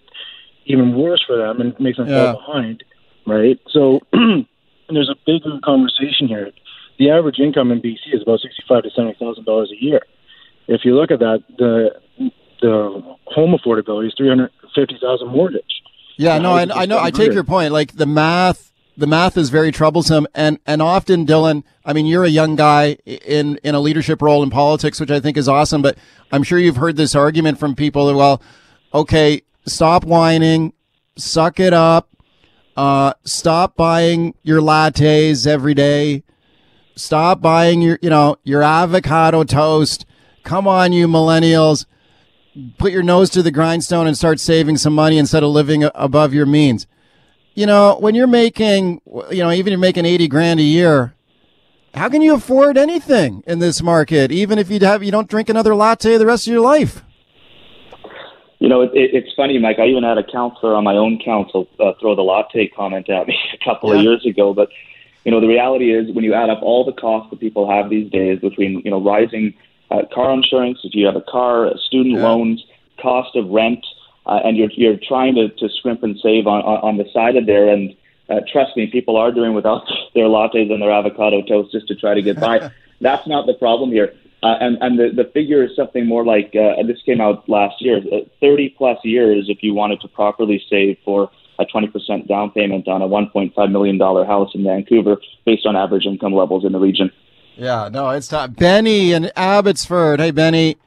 [0.67, 2.33] even worse for them and makes them Yeah.
[2.33, 2.85] fall behind,
[3.27, 3.59] right?
[3.71, 6.51] So there's a bigger conversation here.
[6.99, 10.01] The average income in BC is about sixty-five to seventy thousand dollars a year.
[10.69, 11.91] If you look at that, the
[12.61, 15.83] the home affordability is three hundred fifty thousand mortgage.
[16.17, 16.99] Yeah, no, I, I know.
[17.01, 17.73] I take your point.
[17.73, 18.70] Like the math,
[19.01, 21.65] the math is very troublesome, and and often, Dylan.
[21.85, 25.21] I mean, you're a young guy in in a leadership role in politics, which I
[25.21, 25.83] think is awesome.
[25.83, 25.99] But
[26.31, 28.43] I'm sure you've heard this argument from people that, well,
[28.93, 30.75] okay, stop whining,
[31.17, 32.11] suck it up,
[32.77, 36.23] uh, stop buying your lattes every day,
[36.95, 40.05] stop buying your, you know, your avocado toast.
[40.45, 41.87] Come on, you millennials
[42.79, 46.35] put your nose to the grindstone and start saving some money instead of living above
[46.35, 46.87] your means.
[47.55, 51.15] You know, when you're making, you know, even you're making 80 grand a year,
[51.95, 55.49] how can you afford anything in this market, even if you have, you don't drink
[55.49, 57.03] another latte the rest of your life?
[58.61, 59.79] You know, it, it, it's funny, Mike.
[59.79, 63.27] I even had a counselor on my own council uh, throw the latte comment at
[63.27, 64.55] me a couple of years ago.
[64.55, 64.69] But
[65.25, 67.91] you know, the reality is, when you add up all the costs that people have
[67.91, 69.55] these days, between you know rising
[69.91, 72.65] uh, car insurance, if you have a car, student loans,
[73.01, 73.85] cost of rent,
[74.27, 77.37] uh, and you're you're trying to, to scrimp and save on, on on the side
[77.37, 77.95] of there, and
[78.29, 79.83] uh, trust me, people are doing without
[80.15, 82.71] their lattes and their avocado toast just to try to get by.
[83.01, 84.15] That's not the problem here.
[84.43, 87.81] Uh, and and the, the figure is something more like uh, this came out last
[87.81, 92.51] year, uh, 30 plus years if you wanted to properly save for a 20% down
[92.53, 96.73] payment on a 1.5 million dollar house in Vancouver, based on average income levels in
[96.73, 97.11] the region.
[97.57, 98.57] Yeah, no, it's not.
[98.57, 100.21] Benny in Abbotsford.
[100.21, 100.79] Hey, Benny.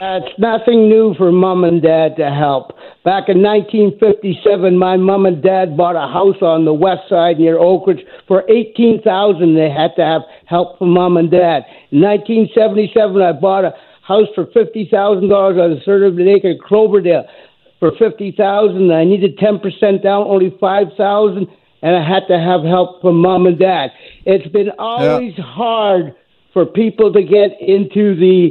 [0.00, 2.72] Uh, it's nothing new for mom and dad to help.
[3.04, 7.56] Back in 1957, my mom and dad bought a house on the west side near
[7.56, 11.68] Oakridge for 18000 They had to have help from mom and dad.
[11.90, 17.28] In 1977, I bought a house for $50,000 on a certain acre in Cloverdale
[17.78, 21.46] for 50000 I needed 10% down, only 5000
[21.82, 23.90] and I had to have help from mom and dad.
[24.24, 25.44] It's been always yeah.
[25.44, 26.14] hard
[26.52, 28.50] for people to get into the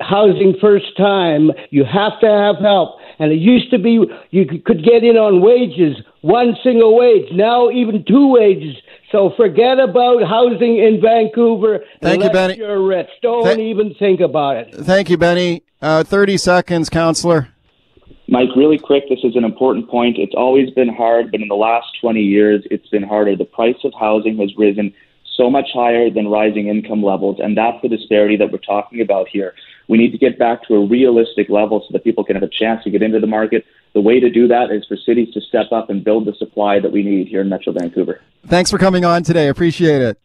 [0.00, 1.50] housing first time.
[1.70, 2.98] You have to have help.
[3.18, 7.70] And it used to be you could get in on wages, one single wage, now
[7.70, 8.76] even two wages.
[9.10, 11.80] So forget about housing in Vancouver.
[12.00, 12.56] Thank you, Benny.
[12.56, 13.08] You're rich.
[13.20, 14.74] Don't Th- even think about it.
[14.74, 15.62] Thank you, Benny.
[15.80, 17.48] Uh, 30 seconds, counselor.
[18.28, 20.16] Mike, really quick, this is an important point.
[20.16, 23.36] It's always been hard, but in the last 20 years, it's been harder.
[23.36, 24.94] The price of housing has risen
[25.36, 29.28] so much higher than rising income levels, and that's the disparity that we're talking about
[29.28, 29.54] here.
[29.88, 32.48] We need to get back to a realistic level so that people can have a
[32.48, 33.64] chance to get into the market.
[33.94, 36.80] The way to do that is for cities to step up and build the supply
[36.80, 38.20] that we need here in Metro Vancouver.
[38.46, 39.48] Thanks for coming on today.
[39.48, 40.18] Appreciate it.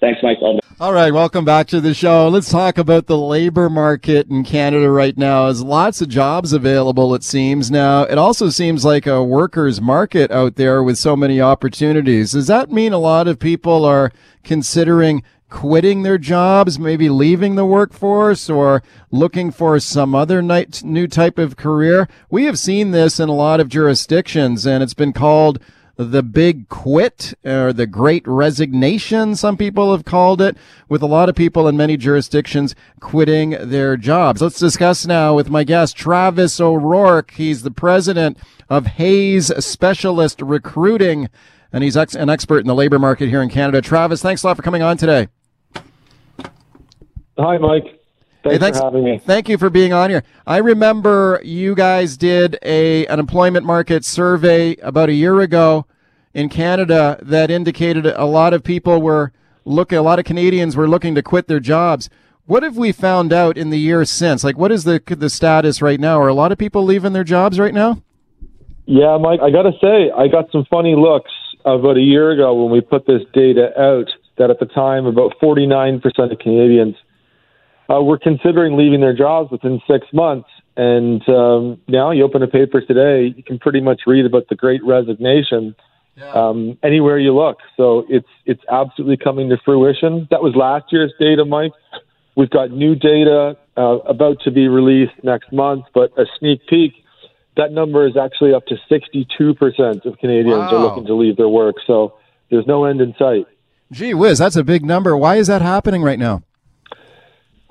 [0.00, 0.38] Thanks, Mike.
[0.40, 2.28] All right, welcome back to the show.
[2.28, 5.44] Let's talk about the labor market in Canada right now.
[5.44, 7.70] There's lots of jobs available, it seems.
[7.70, 12.32] Now, it also seems like a workers' market out there with so many opportunities.
[12.32, 14.12] Does that mean a lot of people are
[14.44, 21.38] considering quitting their jobs, maybe leaving the workforce or looking for some other new type
[21.38, 22.08] of career?
[22.30, 25.60] We have seen this in a lot of jurisdictions and it's been called
[25.96, 30.56] the big quit or the great resignation, some people have called it,
[30.88, 34.42] with a lot of people in many jurisdictions quitting their jobs.
[34.42, 37.32] Let's discuss now with my guest, Travis O'Rourke.
[37.32, 41.28] He's the president of Hays Specialist Recruiting,
[41.72, 43.80] and he's ex- an expert in the labor market here in Canada.
[43.80, 45.28] Travis, thanks a lot for coming on today.
[47.38, 48.01] Hi, Mike.
[48.42, 49.18] Thanks, hey, thanks for having me.
[49.18, 50.24] Thank you for being on here.
[50.46, 55.86] I remember you guys did a an employment market survey about a year ago
[56.34, 59.32] in Canada that indicated a lot of people were
[59.64, 62.10] looking, a lot of Canadians were looking to quit their jobs.
[62.46, 64.42] What have we found out in the years since?
[64.42, 66.20] Like, what is the the status right now?
[66.20, 68.02] Are a lot of people leaving their jobs right now?
[68.86, 71.30] Yeah, Mike, I got to say, I got some funny looks
[71.64, 74.10] about a year ago when we put this data out.
[74.38, 76.02] That at the time, about 49%
[76.32, 76.96] of Canadians
[77.90, 80.48] uh, were considering leaving their jobs within six months.
[80.76, 84.54] And um, now you open a paper today, you can pretty much read about the
[84.54, 85.74] great resignation
[86.16, 86.30] yeah.
[86.32, 87.58] um, anywhere you look.
[87.76, 90.28] So it's, it's absolutely coming to fruition.
[90.30, 91.72] That was last year's data, Mike.
[92.36, 96.92] We've got new data uh, about to be released next month, but a sneak peek,
[97.56, 100.74] that number is actually up to 62% of Canadians wow.
[100.74, 101.76] are looking to leave their work.
[101.86, 102.14] So
[102.50, 103.46] there's no end in sight.
[103.90, 105.14] Gee whiz, that's a big number.
[105.16, 106.42] Why is that happening right now?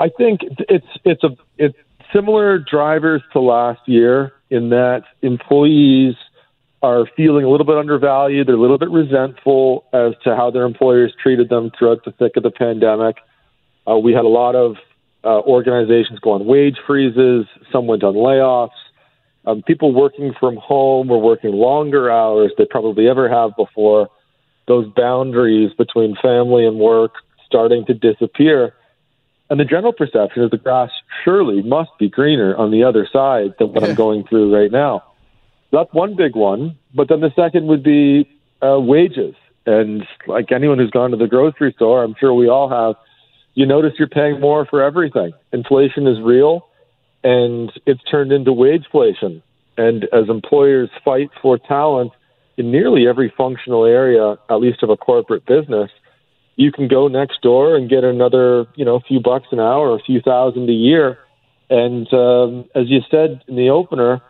[0.02, 1.78] I think it's it's a it's
[2.12, 6.16] similar drivers to last year in that employees
[6.82, 8.48] are feeling a little bit undervalued.
[8.48, 12.36] They're a little bit resentful as to how their employers treated them throughout the thick
[12.36, 13.18] of the pandemic.
[13.88, 14.78] Uh, we had a lot of
[15.24, 17.46] uh, organizations go on wage freezes.
[17.72, 18.70] Some went on layoffs.
[19.46, 24.10] Um, people working from home were working longer hours they probably ever have before.
[24.68, 27.14] Those boundaries between family and work
[27.46, 28.74] starting to disappear.
[29.52, 30.92] And the general perception is the grass
[31.26, 35.04] surely must be greener on the other side than what I'm going through right now.
[35.74, 36.78] That's one big one.
[36.96, 38.30] But then the second would be
[38.64, 39.36] uh, wages.
[39.66, 42.96] And like anyone who's gone to the grocery store, I'm sure we all have,
[43.54, 45.34] you notice you're paying more for everything.
[45.52, 46.70] Inflation is real
[47.22, 49.44] and it's turned into wage inflation.
[49.78, 52.14] And as employers fight for talent
[52.56, 55.92] in nearly every functional area, at least of a corporate business,
[56.56, 60.00] you can go next door and get another, you know, few bucks an hour, a
[60.00, 61.18] few thousand a year.
[61.70, 64.22] And um, as you said in the opener,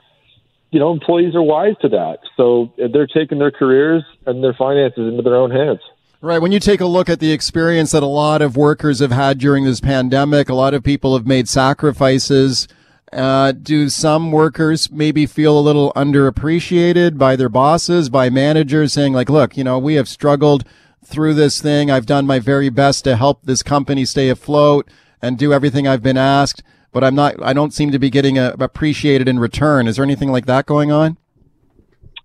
[0.70, 2.20] you know, employees are wise to that.
[2.38, 5.80] So they're taking their careers and their finances into their own hands.
[6.22, 6.40] Right.
[6.40, 9.40] When you take a look at the experience that a lot of workers have had
[9.40, 12.68] during this pandemic, a lot of people have made sacrifices.
[13.12, 19.12] Uh, do some workers maybe feel a little underappreciated by their bosses, by managers saying
[19.12, 20.64] like, look, you know, we have struggled
[21.06, 21.90] through this thing.
[21.92, 24.88] I've done my very best to help this company stay afloat
[25.22, 28.38] and do everything I've been asked, but I'm not, I don't seem to be getting
[28.38, 29.88] a, appreciated in return.
[29.88, 31.18] Is there anything like that going on?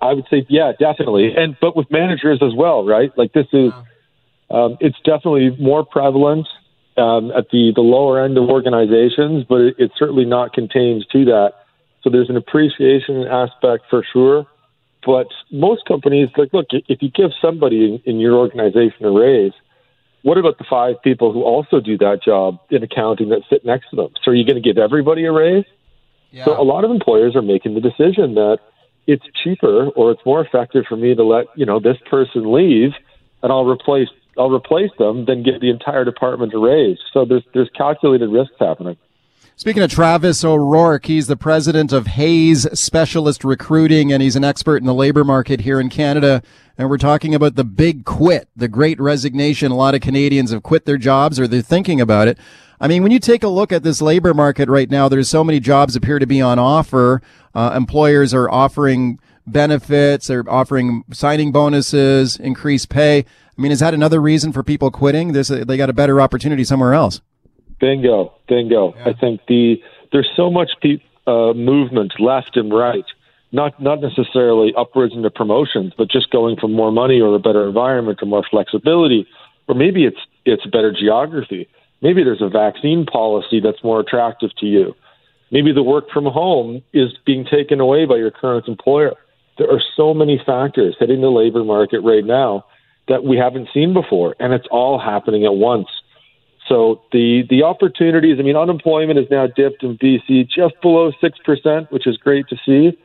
[0.01, 1.33] I would say, yeah, definitely.
[1.37, 3.11] And, but with managers as well, right?
[3.17, 3.73] Like this is,
[4.51, 6.47] um, it's definitely more prevalent
[6.97, 11.25] um, at the, the lower end of organizations, but it, it's certainly not contained to
[11.27, 11.55] that.
[12.03, 14.47] So there's an appreciation aspect for sure.
[15.07, 19.53] But most companies, like, look, if you give somebody in, in your organization a raise,
[20.23, 23.91] what about the five people who also do that job in accounting that sit next
[23.91, 24.09] to them?
[24.25, 25.65] So are you going to give everybody a raise?
[26.33, 26.45] Yeah.
[26.45, 28.59] So a lot of employers are making the decision that
[29.07, 32.91] it's cheaper or it's more effective for me to let you know this person leave,
[33.45, 36.99] and I'll replace I'll replace them than give the entire department a raise.
[37.13, 38.97] So there's there's calculated risks happening.
[39.59, 44.77] Speaking of Travis O'Rourke, he's the president of Hays Specialist Recruiting, and he's an expert
[44.77, 46.43] in the labor market here in Canada.
[46.77, 49.73] And we're talking about the big quit, the great resignation.
[49.73, 52.37] A lot of Canadians have quit their jobs or they're thinking about it.
[52.83, 55.43] I mean, when you take a look at this labor market right now, there's so
[55.43, 57.23] many jobs appear to be on offer.
[57.55, 63.21] Uh, employers are offering benefits, they're offering signing bonuses, increased pay.
[63.21, 65.35] I mean, is that another reason for people quitting?
[65.35, 67.23] A, they got a better opportunity somewhere else.
[67.81, 68.95] Bingo, bingo.
[68.97, 69.11] Yeah.
[69.11, 69.77] I think the
[70.13, 73.05] there's so much pe- uh, movement left and right,
[73.53, 77.67] not not necessarily upwards into promotions, but just going for more money or a better
[77.67, 79.27] environment or more flexibility,
[79.69, 81.69] or maybe it's it's better geography.
[82.03, 84.95] Maybe there's a vaccine policy that's more attractive to you.
[85.51, 89.15] Maybe the work from home is being taken away by your current employer.
[89.59, 92.67] There are so many factors hitting the labor market right now
[93.09, 95.89] that we haven't seen before, and it's all happening at once.
[96.69, 101.39] So the the opportunities, I mean, unemployment is now dipped in BC just below six
[101.45, 102.99] percent, which is great to see.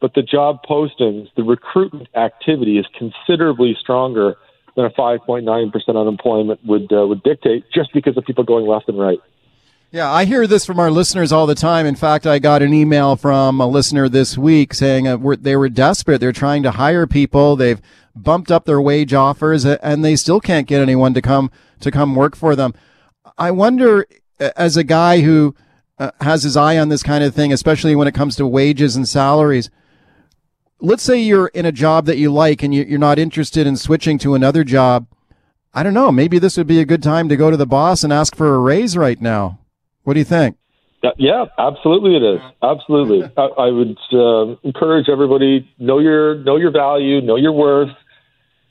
[0.00, 4.36] But the job postings, the recruitment activity is considerably stronger
[4.76, 8.98] than a 5.9% unemployment would uh, would dictate, just because of people going left and
[8.98, 9.20] right.
[9.92, 11.86] Yeah, I hear this from our listeners all the time.
[11.86, 15.68] In fact, I got an email from a listener this week saying uh, they were
[15.68, 16.18] desperate.
[16.18, 17.54] They're trying to hire people.
[17.54, 17.80] They've
[18.16, 22.16] bumped up their wage offers, and they still can't get anyone to come to come
[22.16, 22.74] work for them.
[23.38, 24.06] I wonder,
[24.38, 25.54] as a guy who
[25.98, 28.96] uh, has his eye on this kind of thing, especially when it comes to wages
[28.96, 29.70] and salaries.
[30.80, 34.18] Let's say you're in a job that you like and you're not interested in switching
[34.18, 35.06] to another job.
[35.72, 36.12] I don't know.
[36.12, 38.54] Maybe this would be a good time to go to the boss and ask for
[38.54, 39.60] a raise right now.
[40.02, 40.56] What do you think?
[41.18, 42.40] Yeah, absolutely, it is.
[42.62, 47.90] Absolutely, I, I would uh, encourage everybody know your know your value, know your worth.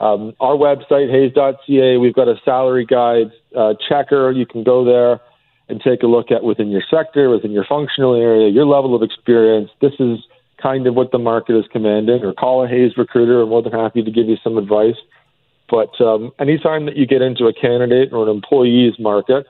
[0.04, 4.32] Um, our website, hays.ca, we've got a salary guide uh, checker.
[4.32, 5.22] You can go there
[5.70, 9.02] and take a look at within your sector, within your functional area, your level of
[9.02, 9.70] experience.
[9.80, 10.20] This is
[10.62, 13.44] kind of what the market is commanding, or call a Hays recruiter.
[13.44, 14.98] I'm more than happy to give you some advice.
[15.70, 19.46] But um, anytime that you get into a candidate or an employee's market,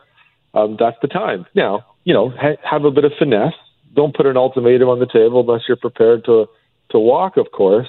[0.54, 1.47] um, that's the time.
[1.56, 3.56] Now, you know, ha- have a bit of finesse.
[3.95, 6.45] Don't put an ultimatum on the table unless you're prepared to
[6.91, 7.88] to walk, of course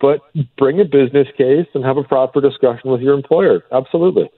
[0.00, 0.20] but
[0.56, 3.64] bring a business case and have a proper discussion with your employer.
[3.72, 4.30] Absolutely.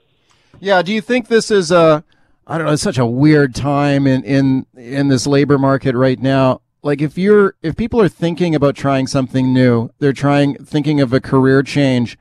[0.59, 0.81] Yeah.
[0.81, 2.03] Do you think this is a,
[2.47, 6.19] I don't know, it's such a weird time in, in, in this labor market right
[6.19, 6.61] now.
[6.81, 11.11] Like if you're, if people are thinking about trying something new, they're trying, thinking of
[11.11, 12.17] a career change,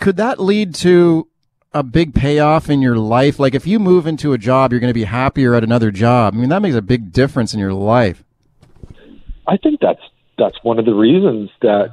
[0.00, 1.28] could that lead to
[1.72, 3.38] a big payoff in your life?
[3.38, 6.34] Like if you move into a job, you're going to be happier at another job.
[6.34, 8.24] I mean, that makes a big difference in your life.
[9.46, 10.02] I think that's
[10.36, 11.90] that's one of the reasons that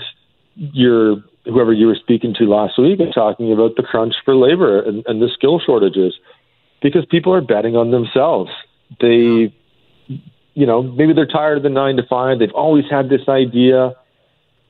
[0.56, 4.82] you're whoever you were speaking to last week and talking about the crunch for labor
[4.82, 6.14] and, and the skill shortages
[6.82, 8.52] because people are betting on themselves.
[9.00, 9.54] They,
[10.08, 12.40] you know, maybe they're tired of the nine to five.
[12.40, 13.94] They've always had this idea.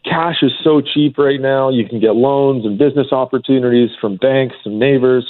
[0.04, 1.70] Cash is so cheap right now.
[1.70, 5.26] You can get loans and business opportunities from banks and neighbors.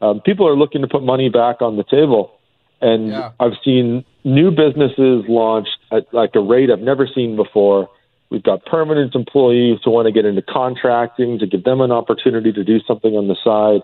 [0.00, 2.32] Um, people are looking to put money back on the table.
[2.80, 3.32] And yeah.
[3.38, 7.88] I've seen new businesses launched at like a rate I've never seen before
[8.30, 12.52] We've got permanent employees who want to get into contracting to give them an opportunity
[12.52, 13.82] to do something on the side.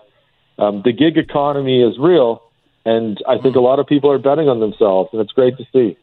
[0.57, 2.43] Um, the gig economy is real,
[2.85, 5.65] and I think a lot of people are betting on themselves, and it's great to
[5.71, 5.97] see.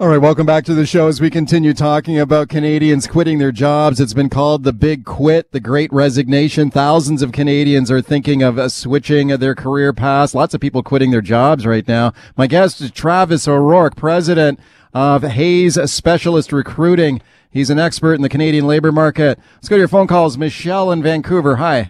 [0.00, 3.52] All right, welcome back to the show as we continue talking about Canadians quitting their
[3.52, 4.00] jobs.
[4.00, 6.70] It's been called the big quit, the great resignation.
[6.70, 10.34] Thousands of Canadians are thinking of uh, switching their career paths.
[10.34, 12.12] Lots of people quitting their jobs right now.
[12.36, 14.58] My guest is Travis O'Rourke, president
[14.92, 17.22] of Hays Specialist Recruiting.
[17.54, 19.38] He's an expert in the Canadian labor market.
[19.54, 20.36] Let's go to your phone calls.
[20.36, 21.54] Michelle in Vancouver.
[21.54, 21.88] Hi.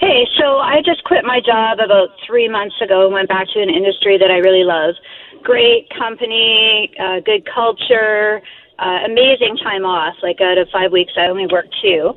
[0.00, 3.60] Hey, so I just quit my job about three months ago and went back to
[3.60, 4.94] an industry that I really love.
[5.42, 8.40] Great company, uh, good culture,
[8.78, 10.14] uh, amazing time off.
[10.22, 12.14] Like out of five weeks, I only worked two.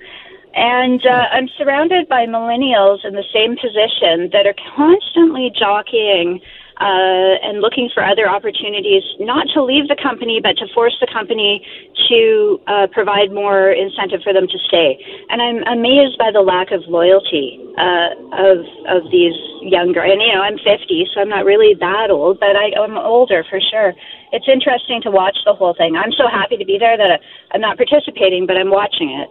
[0.56, 6.40] And uh, I'm surrounded by millennials in the same position that are constantly jockeying
[6.80, 11.08] uh, and looking for other opportunities, not to leave the company, but to force the
[11.12, 11.60] company
[12.08, 14.96] to uh, provide more incentive for them to stay.
[15.30, 20.02] And I'm amazed by the lack of loyalty uh, of of these younger.
[20.02, 23.44] And you know, I'm 50, so I'm not really that old, but I, I'm older
[23.50, 23.94] for sure.
[24.32, 25.96] It's interesting to watch the whole thing.
[25.96, 27.20] I'm so happy to be there that
[27.52, 29.30] I'm not participating, but I'm watching it.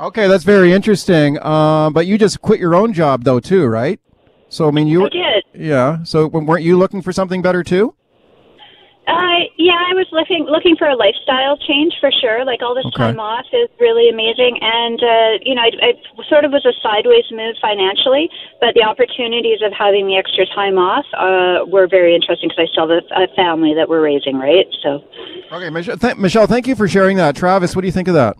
[0.00, 1.38] Okay, that's very interesting.
[1.40, 4.00] Uh, but you just quit your own job though, too, right?
[4.48, 5.44] So I mean, you I did.
[5.54, 6.02] Yeah.
[6.04, 7.94] So weren't you looking for something better too?
[9.06, 12.44] Uh, yeah, I was looking looking for a lifestyle change for sure.
[12.44, 13.08] Like all this Okay.
[13.08, 16.76] time off is really amazing, and uh, you know, I, I sort of was a
[16.82, 18.28] sideways move financially,
[18.60, 22.72] but the opportunities of having the extra time off uh, were very interesting because I
[22.72, 24.66] still have a, a family that we're raising, right?
[24.82, 25.02] So,
[25.52, 25.96] Okay, Michelle.
[25.96, 27.34] Th- Michelle, thank you for sharing that.
[27.34, 28.36] Travis, what do you think of that?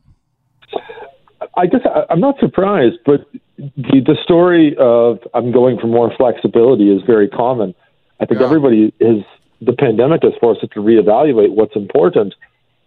[1.56, 3.24] I just I- I'm not surprised, but
[3.58, 7.74] the the story of I'm going for more flexibility is very common.
[8.20, 9.24] I think everybody is
[9.60, 12.34] the pandemic has forced us to reevaluate what's important,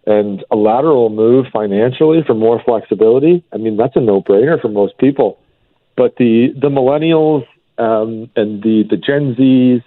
[0.06, 3.44] and a lateral move financially for more flexibility.
[3.52, 5.38] I mean, that's a no brainer for most people.
[5.96, 7.46] But the the millennials
[7.78, 9.82] um, and the the Gen Zs,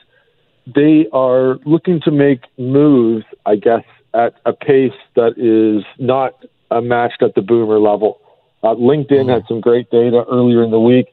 [0.68, 3.84] they are looking to make moves, I guess,
[4.14, 8.20] at a pace that is not matched at the boomer level.
[8.64, 11.08] Uh, LinkedIn had some great data earlier in the week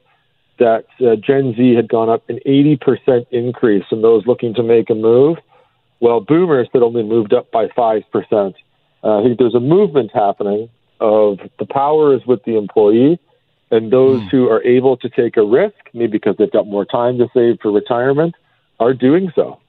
[0.59, 4.89] that uh, Gen Z had gone up an 80% increase in those looking to make
[4.89, 5.37] a move.
[5.99, 8.03] Well, boomers had only moved up by 5%.
[9.03, 10.69] Uh, I think there's a movement happening
[10.99, 13.19] of the power is with the employee,
[13.71, 17.17] and those who are able to take a risk, maybe because they've got more time
[17.17, 18.35] to save for retirement,
[18.79, 19.59] are doing so.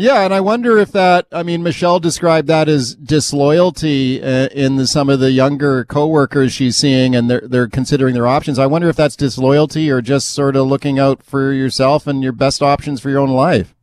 [0.00, 1.26] Yeah, and I wonder if that.
[1.30, 6.54] I mean, Michelle described that as disloyalty uh, in the, some of the younger coworkers
[6.54, 8.58] she's seeing, and they're they're considering their options.
[8.58, 12.32] I wonder if that's disloyalty or just sort of looking out for yourself and your
[12.32, 13.74] best options for your own life.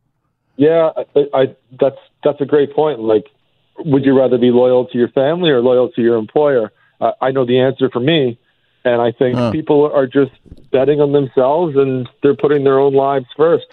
[0.56, 2.98] Yeah, I, I, that's that's a great point.
[2.98, 3.26] Like,
[3.84, 6.72] would you rather be loyal to your family or loyal to your employer?
[7.00, 8.40] Uh, I know the answer for me,
[8.84, 9.52] and I think Huh.
[9.52, 10.32] people are just
[10.72, 13.66] betting on themselves and they're putting their own lives first.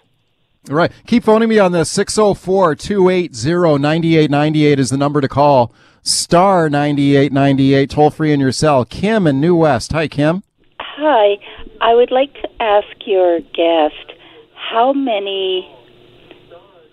[0.70, 0.91] Right.
[1.05, 5.72] Keep phoning me on the 604 280 9898 is the number to call.
[6.01, 8.86] Star 9898, toll free in your cell.
[8.86, 9.91] Kim in New West.
[9.91, 10.43] Hi, Kim.
[10.80, 11.38] Hi,
[11.82, 14.13] I would like to ask your guest
[14.53, 15.72] how many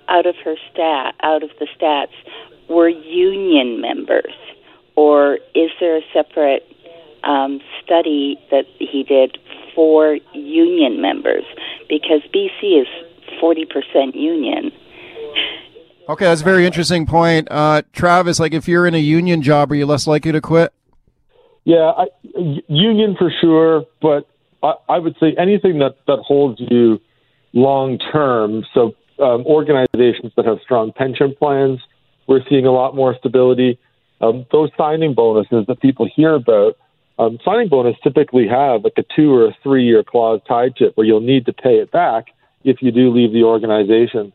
[0.09, 2.13] out of her stat out of the stats
[2.69, 4.35] were union members,
[4.97, 6.67] or is there a separate
[7.23, 9.39] um, study that he did
[9.75, 11.45] for union members?
[11.89, 12.89] Because BC is
[13.41, 14.73] forty percent union.
[16.09, 17.49] Okay, that's a very interesting point.
[17.51, 20.73] Uh, Travis, like if you're in a union job, are you less likely to quit?
[21.65, 22.07] Yeah, I,
[22.67, 24.29] union for sure, but
[24.63, 27.01] I, I would say anything that that holds you
[27.53, 28.65] long term.
[28.75, 31.81] So um, organizations that have strong pension plans,
[32.27, 33.79] we're seeing a lot more stability.
[34.21, 36.77] Um, those signing bonuses that people hear about,
[37.19, 40.87] um, signing bonus typically have like a two or a three year clause tied to
[40.87, 42.27] it, where you'll need to pay it back
[42.65, 44.33] if you do leave the organization.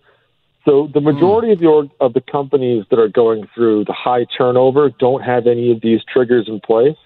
[0.65, 4.25] So the majority of the org- of the companies that are going through the high
[4.37, 6.97] turnover don't have any of these triggers in place,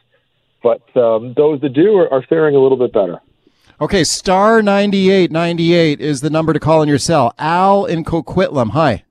[0.63, 3.19] but um, those that do are, are faring a little bit better.
[3.79, 7.33] Okay, star 9898 is the number to call in your cell.
[7.37, 8.71] Al in Coquitlam.
[8.71, 9.03] Hi.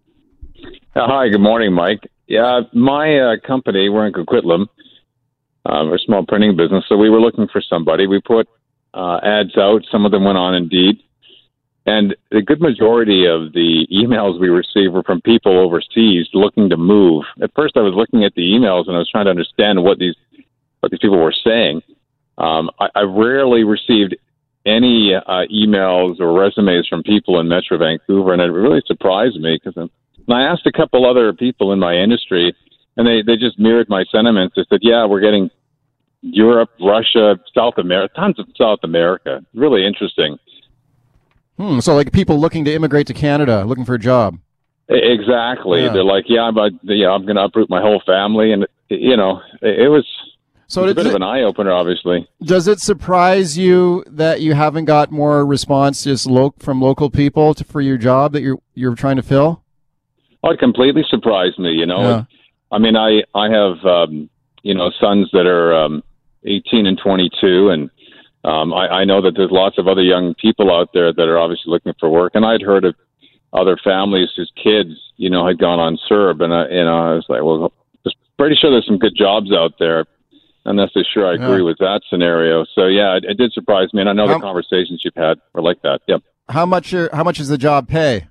[0.96, 2.00] Uh, Hi, good morning, Mike.
[2.26, 4.66] Yeah, my uh, company, we're in Coquitlam.
[5.64, 8.06] Uh, we're a small printing business, so we were looking for somebody.
[8.06, 8.48] We put
[8.94, 9.82] uh, ads out.
[9.90, 11.02] Some of them went on Indeed.
[11.90, 16.76] And the good majority of the emails we received were from people overseas looking to
[16.76, 17.24] move.
[17.42, 19.98] At first, I was looking at the emails and I was trying to understand what
[19.98, 20.14] these
[20.78, 21.82] what these people were saying.
[22.38, 24.14] Um, I, I rarely received
[24.64, 29.58] any uh, emails or resumes from people in Metro Vancouver, and it really surprised me
[29.58, 29.90] because
[30.28, 32.54] I asked a couple other people in my industry,
[32.96, 34.54] and they they just mirrored my sentiments.
[34.54, 35.50] They said, "Yeah, we're getting
[36.22, 39.44] Europe, Russia, South America, tons of South America.
[39.54, 40.38] Really interesting."
[41.60, 44.38] Hmm, so like people looking to immigrate to Canada, looking for a job.
[44.88, 45.82] Exactly.
[45.82, 45.92] Yeah.
[45.92, 49.42] They're like, "Yeah, I'm yeah, I'm going to uproot my whole family," and you know,
[49.60, 50.06] it, it was.
[50.68, 52.26] So it was a bit of an eye opener, obviously.
[52.42, 57.52] Does it surprise you that you haven't got more response just lo- from local people
[57.54, 59.62] to, for your job that you're you're trying to fill?
[60.42, 61.72] Oh, it completely surprised me.
[61.72, 62.24] You know, Yeah.
[62.72, 64.30] I mean, I I have um,
[64.62, 66.02] you know sons that are um,
[66.44, 67.90] 18 and 22, and
[68.44, 71.38] um, I, I know that there's lots of other young people out there that are
[71.38, 72.32] obviously looking for work.
[72.34, 72.94] And I'd heard of
[73.52, 77.14] other families whose kids, you know, had gone on CERB, and I, you know, I
[77.14, 77.72] was like, well,
[78.04, 80.06] just pretty sure there's some good jobs out there.
[80.66, 81.62] I'm not so sure I agree Yeah.
[81.62, 82.64] with that scenario.
[82.74, 85.38] So yeah, it, it did surprise me, and I know How- the conversations you've had
[85.52, 86.00] were like that.
[86.06, 86.22] Yep.
[86.48, 88.26] How much are, how much does the job pay?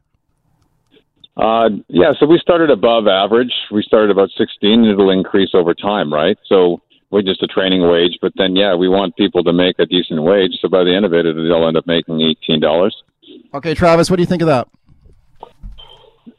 [1.38, 3.54] Uh, yeah, so we started above average.
[3.72, 4.72] We started about 16.
[4.72, 6.38] and It'll increase over time, right?
[6.48, 6.82] So
[7.12, 10.22] we're just a training wage, but then yeah, we want people to make a decent
[10.22, 10.52] wage.
[10.62, 12.96] So by the end of it, they'll end up making eighteen dollars.
[13.54, 14.68] Okay, Travis, what do you think of that?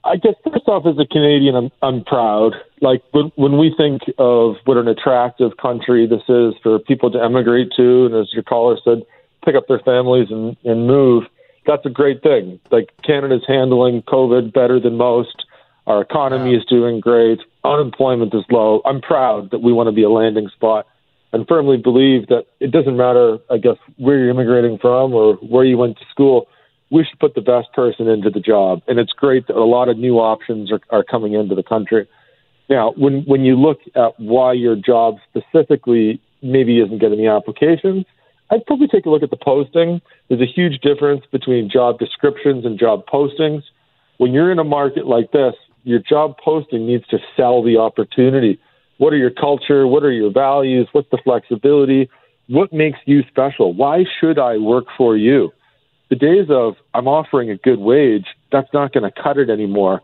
[0.05, 2.55] I guess first off, as a Canadian, I'm I'm proud.
[2.81, 7.23] Like when when we think of what an attractive country this is for people to
[7.23, 9.03] emigrate to, and as your caller said,
[9.45, 11.25] pick up their families and and move.
[11.67, 12.61] That's a great thing.
[12.71, 15.45] Like Canada's handling COVID better than most.
[15.87, 17.41] Our economy is doing great.
[17.65, 18.81] Unemployment is low.
[18.85, 20.87] I'm proud that we want to be a landing spot
[21.33, 25.65] and firmly believe that it doesn't matter, I guess, where you're immigrating from or where
[25.65, 26.49] you went to school.
[26.91, 28.83] We should put the best person into the job.
[28.89, 32.09] And it's great that a lot of new options are, are coming into the country.
[32.69, 38.07] Now, when, when you look at why your job specifically maybe isn't getting the applications,
[38.51, 40.01] I'd probably take a look at the posting.
[40.29, 43.63] There's a huge difference between job descriptions and job postings.
[44.17, 45.55] When you're in a market like this,
[45.85, 48.59] your job posting needs to sell the opportunity.
[48.99, 49.87] What are your culture?
[49.87, 50.89] What are your values?
[50.93, 52.11] What's the flexibility?
[52.49, 53.73] What makes you special?
[53.73, 55.53] Why should I work for you?
[56.11, 60.03] The days of I'm offering a good wage, that's not going to cut it anymore.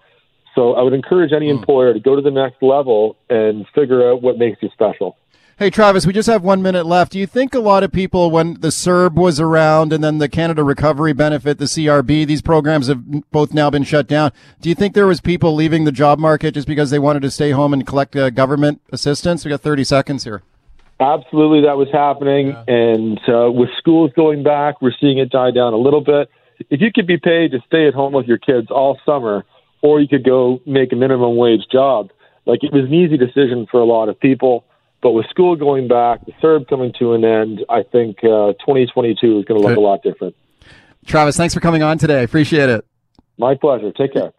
[0.54, 1.58] So I would encourage any hmm.
[1.58, 5.16] employer to go to the next level and figure out what makes you special.
[5.58, 7.12] Hey, Travis, we just have one minute left.
[7.12, 10.28] Do you think a lot of people, when the CERB was around and then the
[10.28, 14.32] Canada Recovery Benefit, the CRB, these programs have both now been shut down.
[14.60, 17.30] Do you think there was people leaving the job market just because they wanted to
[17.30, 19.46] stay home and collect uh, government assistance?
[19.46, 20.42] We got 30 seconds here.
[21.00, 22.48] Absolutely, that was happening.
[22.48, 22.64] Yeah.
[22.68, 26.28] And uh, with schools going back, we're seeing it die down a little bit.
[26.68, 29.46] If you could be paid to stay at home with your kids all summer,
[29.80, 32.10] or you could go make a minimum wage job,
[32.44, 34.66] like it was an easy decision for a lot of people
[35.06, 39.38] but with school going back, the CERB coming to an end, I think uh, 2022
[39.38, 40.34] is going to look a lot different.
[41.06, 42.24] Travis, thanks for coming on today.
[42.24, 42.84] Appreciate it.
[43.38, 43.92] My pleasure.
[43.92, 44.32] Take care.